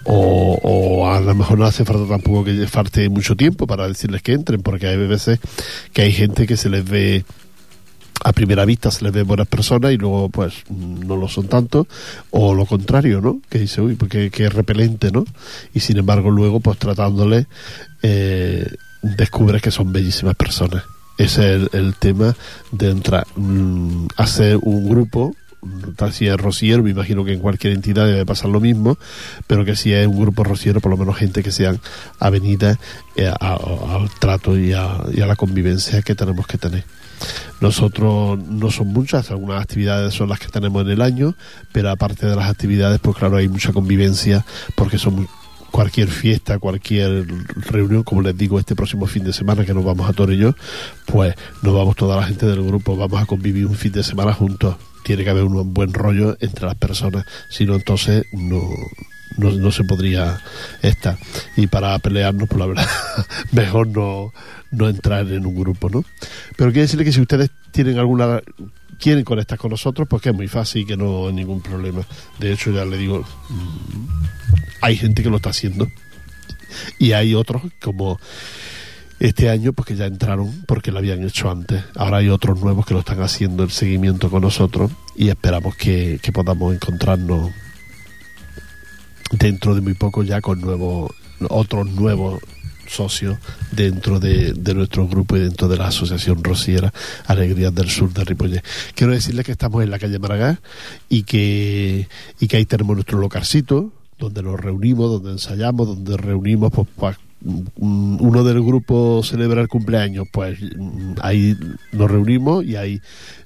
O, 0.04 0.58
o 0.62 1.10
a 1.10 1.20
lo 1.20 1.34
mejor 1.34 1.58
no 1.58 1.64
hace 1.64 1.84
falta 1.84 2.06
tampoco 2.06 2.44
que 2.44 2.66
falte 2.66 3.08
mucho 3.08 3.36
tiempo 3.36 3.66
para 3.66 3.88
decirles 3.88 4.22
que 4.22 4.32
entren, 4.32 4.62
porque 4.62 4.86
hay 4.86 4.96
veces 4.96 5.38
que 5.92 6.02
hay 6.02 6.12
gente 6.12 6.46
que 6.46 6.56
se 6.56 6.68
les 6.68 6.84
ve 6.84 7.24
a 8.24 8.32
primera 8.32 8.64
vista 8.64 8.90
se 8.90 9.04
les 9.04 9.12
ve 9.12 9.22
buenas 9.22 9.46
personas 9.46 9.92
y 9.92 9.98
luego 9.98 10.30
pues 10.30 10.64
no 10.70 11.16
lo 11.16 11.28
son 11.28 11.46
tanto 11.46 11.86
o 12.30 12.54
lo 12.54 12.64
contrario 12.64 13.20
no 13.20 13.40
que 13.50 13.58
dice 13.58 13.82
uy 13.82 13.96
porque 13.96 14.30
que 14.30 14.46
es 14.46 14.52
repelente 14.52 15.10
no 15.10 15.24
y 15.74 15.80
sin 15.80 15.98
embargo 15.98 16.30
luego 16.30 16.60
pues 16.60 16.78
tratándoles 16.78 17.46
eh, 18.02 18.66
descubres 19.02 19.60
que 19.60 19.70
son 19.70 19.92
bellísimas 19.92 20.36
personas 20.36 20.84
es 21.18 21.38
el, 21.38 21.68
el 21.72 21.94
tema 21.94 22.34
de 22.72 22.90
entrar 22.90 23.26
mm, 23.36 24.06
hacer 24.16 24.58
un 24.62 24.88
grupo 24.88 25.34
tal 25.96 26.12
si 26.12 26.26
es 26.26 26.36
rociero, 26.36 26.82
me 26.82 26.90
imagino 26.90 27.24
que 27.24 27.32
en 27.32 27.40
cualquier 27.40 27.72
entidad 27.72 28.06
debe 28.06 28.26
pasar 28.26 28.50
lo 28.50 28.60
mismo, 28.60 28.98
pero 29.46 29.64
que 29.64 29.76
si 29.76 29.92
es 29.92 30.06
un 30.06 30.20
grupo 30.20 30.44
rociero, 30.44 30.80
por 30.80 30.90
lo 30.90 30.96
menos 30.96 31.16
gente 31.16 31.42
que 31.42 31.52
sean 31.52 31.80
avenidas 32.18 32.78
eh, 33.16 33.32
al 33.40 34.10
trato 34.18 34.58
y 34.58 34.72
a, 34.72 34.98
y 35.12 35.20
a 35.20 35.26
la 35.26 35.36
convivencia 35.36 36.02
que 36.02 36.14
tenemos 36.14 36.46
que 36.46 36.58
tener. 36.58 36.84
Nosotros 37.60 38.38
no 38.38 38.70
son 38.70 38.88
muchas, 38.88 39.30
algunas 39.30 39.62
actividades 39.62 40.12
son 40.14 40.28
las 40.28 40.38
que 40.38 40.48
tenemos 40.48 40.82
en 40.82 40.90
el 40.90 41.00
año, 41.00 41.34
pero 41.72 41.90
aparte 41.90 42.26
de 42.26 42.36
las 42.36 42.50
actividades, 42.50 43.00
pues 43.00 43.16
claro, 43.16 43.36
hay 43.36 43.48
mucha 43.48 43.72
convivencia 43.72 44.44
porque 44.74 44.98
son 44.98 45.26
cualquier 45.74 46.06
fiesta, 46.06 46.60
cualquier 46.60 47.26
reunión, 47.56 48.04
como 48.04 48.22
les 48.22 48.38
digo, 48.38 48.60
este 48.60 48.76
próximo 48.76 49.06
fin 49.06 49.24
de 49.24 49.32
semana 49.32 49.64
que 49.64 49.74
nos 49.74 49.84
vamos 49.84 50.08
a 50.08 50.12
Torelló, 50.12 50.54
pues 51.04 51.34
nos 51.62 51.74
vamos 51.74 51.96
toda 51.96 52.14
la 52.14 52.22
gente 52.22 52.46
del 52.46 52.62
grupo, 52.62 52.96
vamos 52.96 53.20
a 53.20 53.26
convivir 53.26 53.66
un 53.66 53.74
fin 53.74 53.90
de 53.90 54.04
semana 54.04 54.32
juntos. 54.32 54.76
Tiene 55.02 55.24
que 55.24 55.30
haber 55.30 55.42
un 55.42 55.74
buen 55.74 55.92
rollo 55.92 56.36
entre 56.38 56.66
las 56.66 56.76
personas, 56.76 57.26
si 57.50 57.66
no 57.66 57.74
entonces 57.74 58.24
no, 58.32 58.62
no, 59.36 59.50
no 59.50 59.72
se 59.72 59.82
podría 59.82 60.40
estar. 60.80 61.18
Y 61.56 61.66
para 61.66 61.98
pelearnos, 61.98 62.48
pues 62.48 62.60
la 62.60 62.66
verdad, 62.66 62.88
mejor 63.50 63.88
no, 63.88 64.32
no 64.70 64.88
entrar 64.88 65.26
en 65.26 65.44
un 65.44 65.56
grupo, 65.56 65.90
¿no? 65.90 66.04
Pero 66.56 66.70
quiero 66.70 66.82
decirle 66.82 67.04
que 67.04 67.12
si 67.12 67.20
ustedes 67.20 67.50
tienen 67.72 67.98
alguna 67.98 68.40
quieren 69.04 69.22
conectar 69.22 69.58
con 69.58 69.70
nosotros, 69.70 70.08
pues 70.08 70.22
que 70.22 70.30
es 70.30 70.34
muy 70.34 70.48
fácil 70.48 70.80
y 70.80 70.86
que 70.86 70.96
no 70.96 71.26
hay 71.26 71.34
ningún 71.34 71.60
problema. 71.60 72.06
De 72.38 72.50
hecho, 72.50 72.70
ya 72.70 72.86
le 72.86 72.96
digo, 72.96 73.22
mm, 73.50 74.06
hay 74.80 74.96
gente 74.96 75.22
que 75.22 75.28
lo 75.28 75.36
está 75.36 75.50
haciendo. 75.50 75.90
Y 76.98 77.12
hay 77.12 77.34
otros, 77.34 77.60
como 77.82 78.18
este 79.20 79.50
año, 79.50 79.74
pues 79.74 79.88
que 79.88 79.96
ya 79.96 80.06
entraron 80.06 80.64
porque 80.66 80.90
lo 80.90 81.00
habían 81.00 81.22
hecho 81.22 81.50
antes. 81.50 81.84
Ahora 81.96 82.16
hay 82.16 82.30
otros 82.30 82.58
nuevos 82.62 82.86
que 82.86 82.94
lo 82.94 83.00
están 83.00 83.20
haciendo 83.20 83.62
el 83.62 83.70
seguimiento 83.70 84.30
con 84.30 84.40
nosotros 84.40 84.90
y 85.14 85.28
esperamos 85.28 85.76
que, 85.76 86.18
que 86.22 86.32
podamos 86.32 86.74
encontrarnos 86.74 87.52
dentro 89.32 89.74
de 89.74 89.82
muy 89.82 89.92
poco 89.92 90.22
ya 90.22 90.40
con 90.40 90.62
nuevos 90.62 91.12
otros 91.50 91.90
nuevos 91.90 92.40
socios 92.88 93.38
dentro 93.72 94.20
de, 94.20 94.52
de 94.52 94.74
nuestro 94.74 95.06
grupo 95.06 95.36
y 95.36 95.40
dentro 95.40 95.68
de 95.68 95.76
la 95.76 95.88
Asociación 95.88 96.42
Rociera 96.42 96.92
Alegrías 97.26 97.74
del 97.74 97.88
Sur 97.90 98.12
de 98.12 98.24
Ripollet. 98.24 98.62
Quiero 98.94 99.12
decirles 99.12 99.44
que 99.44 99.52
estamos 99.52 99.82
en 99.82 99.90
la 99.90 99.98
calle 99.98 100.18
Maragall 100.18 100.58
y 101.08 101.22
que, 101.24 102.08
y 102.40 102.48
que 102.48 102.56
ahí 102.56 102.64
tenemos 102.64 102.96
nuestro 102.96 103.18
localcito 103.18 103.92
donde 104.18 104.42
nos 104.42 104.58
reunimos, 104.58 105.10
donde 105.10 105.32
ensayamos, 105.32 105.86
donde 105.86 106.16
reunimos 106.16 106.72
pues, 106.96 107.16
mm, 107.40 108.16
uno 108.20 108.44
del 108.44 108.62
grupo 108.62 109.22
celebra 109.24 109.60
el 109.60 109.68
cumpleaños, 109.68 110.26
pues 110.32 110.58
mm, 110.60 111.14
ahí 111.20 111.56
nos 111.92 112.10
reunimos 112.10 112.64
y 112.64 112.76
ahí 112.76 113.00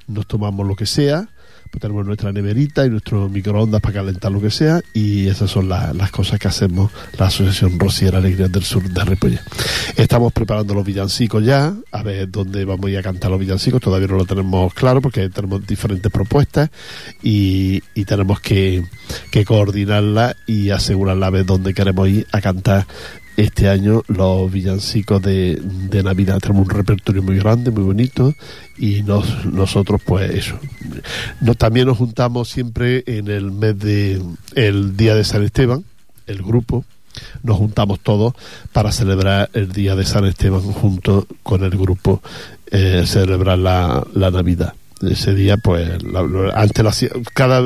nos 0.07 0.27
tomamos 0.27 0.67
lo 0.67 0.77
que 0.77 0.87
sea 0.87 1.29
pues 1.71 1.81
tenemos 1.81 2.05
nuestra 2.07 2.33
neverita 2.33 2.85
y 2.87 2.91
nuestro 2.91 3.29
microondas 3.29 3.81
para 3.81 3.95
calentar 3.95 4.33
lo 4.33 4.41
que 4.41 4.51
sea 4.51 4.81
y 4.95 5.27
esas 5.29 5.51
son 5.51 5.69
la- 5.69 5.93
las 5.93 6.11
cosas 6.11 6.39
que 6.39 6.49
hacemos 6.49 6.91
la 7.19 7.27
Asociación 7.27 7.79
Rociera 7.79 8.19
Alegrías 8.19 8.51
del 8.51 8.65
Sur 8.65 8.89
de 8.89 9.05
Ripollet. 9.05 9.41
Estamos 9.97 10.33
preparando 10.33 10.75
los 10.75 10.85
villancicos 10.85 11.45
ya, 11.45 11.75
a 11.93 12.03
ver 12.03 12.31
dónde 12.31 12.65
vamos 12.65 12.87
a 12.87 12.91
ir 12.91 12.99
a 12.99 13.03
cantar 13.03 13.31
los 13.31 13.41
villancicos, 13.41 13.81
todavía 13.81 14.09
no 14.09 14.17
lo 14.17 14.25
tenemos 14.27 14.73
claro 14.75 15.01
porque 15.01 15.29
tenemos 15.29 15.67
diferentes 15.67 16.11
propuestas 16.11 16.71
y, 17.23 17.83
y 17.95 18.05
tenemos 18.05 18.41
que, 18.41 18.85
que 19.31 19.45
coordinarla 19.45 20.37
y 20.47 20.71
asegurarla 20.71 21.27
a 21.27 21.31
ver 21.31 21.47
dónde 21.47 21.75
queremos 21.75 22.09
ir 22.09 22.27
a 22.33 22.41
cantar 22.41 22.87
este 23.39 23.69
año 23.69 24.03
los 24.09 24.51
villancicos 24.51 25.23
de, 25.23 25.61
Navidad. 26.03 26.41
Tenemos 26.41 26.67
un 26.67 26.75
repertorio 26.75 27.23
muy 27.23 27.39
grande, 27.39 27.71
muy 27.71 27.85
bonito 27.85 28.35
y 28.77 29.03
nos, 29.05 29.45
nosotros 29.47 30.01
pues 30.05 30.29
eso. 30.35 30.59
También 31.57 31.87
nos 31.87 31.99
juntamos 31.99 32.49
siempre 32.49 33.05
en 33.07 33.29
el 33.29 33.53
mes 33.53 33.79
de 33.79 34.21
el 34.57 34.97
día 34.97 35.15
de 35.15 35.23
San 35.23 35.45
Esteban, 35.45 35.85
el 36.27 36.43
grupo, 36.43 36.85
nos 37.45 37.59
juntamos 37.59 38.01
todos 38.01 38.35
para 38.73 38.91
celebrar 38.91 39.51
el 39.53 39.71
día 39.71 39.95
de 39.95 40.05
San 40.05 40.25
Esteban 40.25 40.61
junto 40.61 41.29
con 41.45 41.63
el 41.63 41.71
grupo, 41.71 42.21
eh, 42.73 43.05
celebrar 43.07 43.59
la 43.59 44.05
Navidad. 44.15 44.75
Ese 45.03 45.33
día, 45.35 45.57
pues, 45.59 46.03
la- 46.03 46.53
antes 46.55 46.85
lo 46.85 47.23
cada 47.35 47.63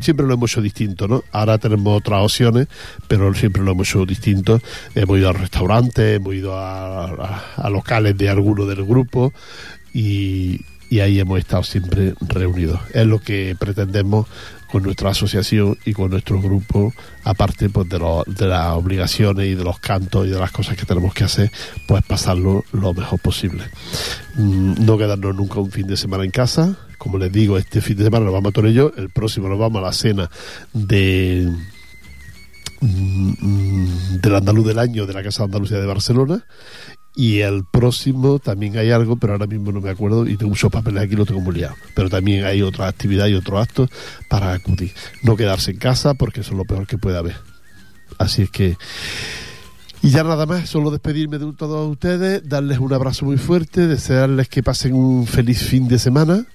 siempre 0.00 0.26
lo 0.26 0.34
hemos 0.34 0.50
hecho 0.52 0.62
distinto, 0.62 1.06
¿no? 1.08 1.22
Ahora 1.30 1.58
tenemos 1.58 1.98
otras 1.98 2.22
opciones, 2.22 2.68
pero 3.06 3.34
siempre 3.34 3.62
lo 3.62 3.72
hemos 3.72 3.88
hecho 3.90 4.06
distinto. 4.06 4.60
Hemos 4.94 5.18
ido 5.18 5.28
a 5.28 5.32
restaurantes, 5.34 6.16
hemos 6.16 6.34
ido 6.34 6.56
a, 6.56 7.04
a- 7.04 7.42
a 7.56 7.70
locales 7.70 8.16
de 8.16 8.30
alguno 8.30 8.64
del 8.64 8.84
grupo 8.84 9.32
y, 9.92 10.60
y 10.88 11.00
ahí 11.00 11.20
hemos 11.20 11.38
estado 11.38 11.62
siempre 11.64 12.14
reunidos. 12.20 12.80
Es 12.94 13.06
lo 13.06 13.18
que 13.20 13.54
pretendemos 13.58 14.26
con 14.70 14.82
nuestra 14.82 15.10
asociación 15.10 15.76
y 15.84 15.92
con 15.92 16.10
nuestro 16.10 16.40
grupo, 16.40 16.92
aparte 17.24 17.68
pues, 17.70 17.88
de, 17.88 17.98
lo- 17.98 18.24
de 18.26 18.46
las 18.46 18.68
obligaciones 18.74 19.46
y 19.48 19.54
de 19.54 19.64
los 19.64 19.78
cantos 19.80 20.26
y 20.26 20.30
de 20.30 20.38
las 20.38 20.52
cosas 20.52 20.76
que 20.76 20.86
tenemos 20.86 21.12
que 21.14 21.24
hacer, 21.24 21.50
pues 21.88 22.02
pasarlo 22.04 22.64
lo 22.72 22.94
mejor 22.94 23.18
posible. 23.20 23.64
Mm, 24.36 24.84
No 24.84 24.96
quedarnos 24.98 25.34
nunca 25.34 25.60
un 25.60 25.70
fin 25.70 25.86
de 25.86 25.96
semana 25.96 26.24
en 26.24 26.30
casa. 26.30 26.76
Como 26.98 27.16
les 27.18 27.32
digo, 27.32 27.56
este 27.58 27.80
fin 27.80 27.96
de 27.96 28.04
semana 28.04 28.26
nos 28.26 28.34
vamos 28.34 28.50
a 28.50 28.52
Torello, 28.52 28.92
el 28.96 29.08
próximo 29.10 29.48
nos 29.48 29.58
vamos 29.58 29.78
a 29.82 29.86
la 29.86 29.92
cena 29.92 30.30
de 30.74 31.50
mm, 32.80 34.16
del 34.20 34.34
andaluz 34.34 34.66
del 34.66 34.78
año 34.78 35.06
de 35.06 35.12
la 35.14 35.22
Casa 35.22 35.42
de 35.42 35.44
Andalucía 35.46 35.78
de 35.78 35.86
Barcelona 35.86 36.44
y 37.14 37.40
el 37.40 37.64
próximo 37.64 38.38
también 38.38 38.76
hay 38.78 38.90
algo, 38.90 39.16
pero 39.16 39.32
ahora 39.32 39.46
mismo 39.46 39.72
no 39.72 39.80
me 39.80 39.90
acuerdo 39.90 40.26
y 40.26 40.36
tengo 40.36 40.50
muchos 40.50 40.70
papeles 40.70 41.02
aquí, 41.02 41.16
lo 41.16 41.26
tengo 41.26 41.40
muy 41.40 41.54
liado. 41.54 41.74
Pero 41.94 42.08
también 42.08 42.44
hay 42.44 42.62
otra 42.62 42.88
actividad 42.88 43.26
y 43.26 43.34
otros 43.34 43.60
actos 43.60 43.90
para 44.28 44.52
acudir. 44.52 44.92
No 45.22 45.36
quedarse 45.36 45.72
en 45.72 45.78
casa 45.78 46.14
porque 46.14 46.40
eso 46.40 46.52
es 46.52 46.58
lo 46.58 46.64
peor 46.64 46.86
que 46.86 46.98
puede 46.98 47.18
haber. 47.18 47.36
Así 48.18 48.42
es 48.42 48.50
que... 48.50 48.76
Y 50.02 50.08
ya 50.08 50.24
nada 50.24 50.46
más, 50.46 50.70
solo 50.70 50.90
despedirme 50.90 51.38
de 51.38 51.52
todos 51.52 51.90
ustedes, 51.90 52.48
darles 52.48 52.78
un 52.78 52.90
abrazo 52.90 53.26
muy 53.26 53.36
fuerte, 53.36 53.86
desearles 53.86 54.48
que 54.48 54.62
pasen 54.62 54.94
un 54.94 55.26
feliz 55.26 55.62
fin 55.62 55.88
de 55.88 55.98
semana, 55.98 56.46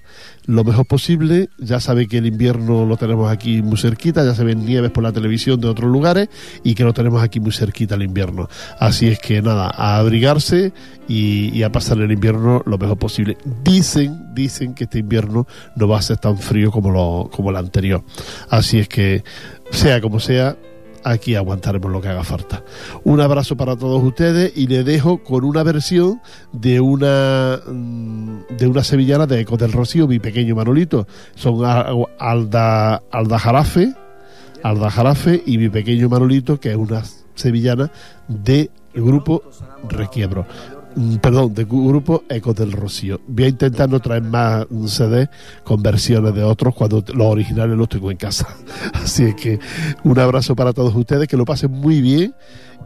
lo 0.46 0.64
mejor 0.64 0.84
posible. 0.86 1.48
Ya 1.58 1.78
sabe 1.78 2.08
que 2.08 2.18
el 2.18 2.26
invierno 2.26 2.84
lo 2.84 2.96
tenemos 2.96 3.30
aquí 3.30 3.62
muy 3.62 3.78
cerquita, 3.78 4.24
ya 4.24 4.34
se 4.34 4.42
ven 4.42 4.66
nieves 4.66 4.90
por 4.90 5.04
la 5.04 5.12
televisión 5.12 5.60
de 5.60 5.68
otros 5.68 5.88
lugares 5.88 6.28
y 6.64 6.74
que 6.74 6.82
lo 6.82 6.92
tenemos 6.92 7.22
aquí 7.22 7.38
muy 7.38 7.52
cerquita 7.52 7.94
el 7.94 8.02
invierno. 8.02 8.48
Así 8.80 9.06
es 9.06 9.20
que 9.20 9.40
nada, 9.42 9.70
a 9.72 9.98
abrigarse 9.98 10.72
y, 11.06 11.56
y 11.56 11.62
a 11.62 11.70
pasar 11.70 11.98
el 11.98 12.10
invierno 12.10 12.64
lo 12.66 12.78
mejor 12.78 12.98
posible. 12.98 13.38
Dicen, 13.62 14.34
dicen 14.34 14.74
que 14.74 14.84
este 14.84 14.98
invierno 14.98 15.46
no 15.76 15.86
va 15.86 15.98
a 15.98 16.02
ser 16.02 16.16
tan 16.16 16.36
frío 16.36 16.72
como, 16.72 16.90
lo, 16.90 17.30
como 17.32 17.50
el 17.50 17.56
anterior. 17.56 18.02
Así 18.50 18.80
es 18.80 18.88
que, 18.88 19.22
sea 19.70 20.00
como 20.00 20.18
sea, 20.18 20.56
aquí 21.06 21.36
aguantaremos 21.36 21.90
lo 21.90 22.00
que 22.00 22.08
haga 22.08 22.24
falta. 22.24 22.62
Un 23.04 23.20
abrazo 23.20 23.56
para 23.56 23.76
todos 23.76 24.02
ustedes 24.02 24.52
y 24.56 24.66
le 24.66 24.82
dejo 24.82 25.22
con 25.22 25.44
una 25.44 25.62
versión 25.62 26.20
de 26.52 26.80
una 26.80 27.60
mm, 27.66 28.56
de 28.58 28.66
una 28.66 28.82
sevillana 28.82 29.26
de 29.26 29.40
Ecos 29.40 29.58
del 29.58 29.72
Rocío, 29.72 30.08
mi 30.08 30.18
pequeño 30.18 30.56
Manolito. 30.56 31.06
Son 31.34 31.64
Alda, 32.18 33.02
Alda 33.10 33.38
Jarafe, 33.38 33.94
Alda 34.62 34.90
Jarafe 34.90 35.42
y 35.46 35.58
mi 35.58 35.68
pequeño 35.68 36.08
Manolito, 36.08 36.58
que 36.58 36.70
es 36.70 36.76
una 36.76 37.02
sevillana 37.34 37.90
del 38.26 38.70
grupo 38.94 39.42
Requiebro. 39.88 40.46
Mm, 40.96 41.16
Perdón, 41.16 41.52
del 41.52 41.66
grupo 41.66 42.24
Ecos 42.28 42.56
del 42.56 42.72
Rocío. 42.72 43.20
Voy 43.28 43.44
a 43.44 43.48
intentar 43.48 43.88
no 43.88 44.00
traer 44.00 44.22
más 44.22 44.66
CD 44.86 45.28
con 45.62 45.82
versiones 45.82 46.34
de 46.34 46.42
otros 46.42 46.74
cuando 46.74 47.04
los 47.14 47.26
originales 47.26 47.76
los 47.76 47.88
tengo 47.88 48.10
en 48.10 48.16
casa. 48.16 48.48
Así 48.94 49.24
es 49.24 49.34
que 49.34 49.58
un 50.04 50.18
abrazo 50.18 50.56
para 50.56 50.72
todos 50.72 50.94
ustedes, 50.96 51.28
que 51.28 51.36
lo 51.36 51.44
pasen 51.44 51.70
muy 51.70 52.00
bien. 52.00 52.34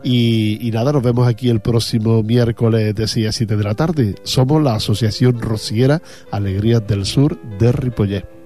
Y, 0.03 0.59
y 0.67 0.71
nada, 0.73 0.93
nos 0.93 1.03
vemos 1.03 1.29
aquí 1.29 1.51
el 1.51 1.61
próximo 1.61 2.23
miércoles 2.23 2.95
de 2.95 3.07
6 3.07 3.29
a 3.29 3.33
7 3.33 3.57
de 3.57 3.65
la 3.65 3.75
tarde. 3.75 4.15
Somos 4.25 4.63
la 4.63 4.75
Asociación 4.75 5.41
Rociera 5.41 6.03
Alegrías 6.33 6.85
del 6.87 7.05
Sur 7.05 7.39
de 7.59 7.71
Ripollet. 7.71 8.40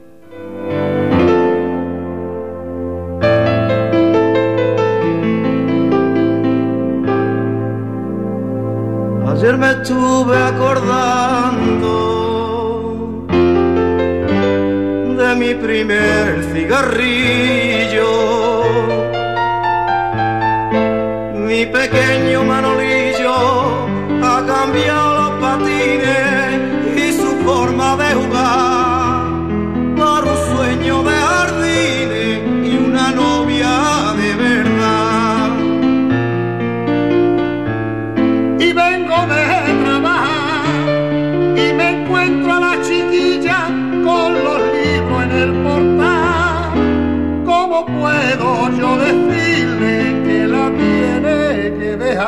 Ayer 9.44 9.58
me 9.58 9.72
estuve 9.72 10.38
acordando 10.38 11.92
de 15.18 15.34
mi 15.34 15.54
primer 15.54 16.42
cigarrillo. 16.50 18.12
Mi 21.34 21.66
pequeño 21.66 22.13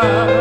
dejar? 0.02 0.35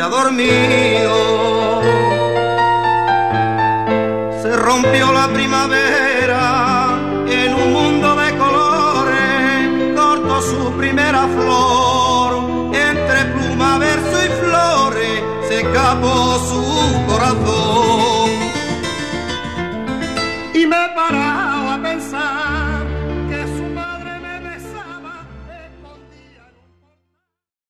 Estudiando 0.00 0.40
se 0.40 0.99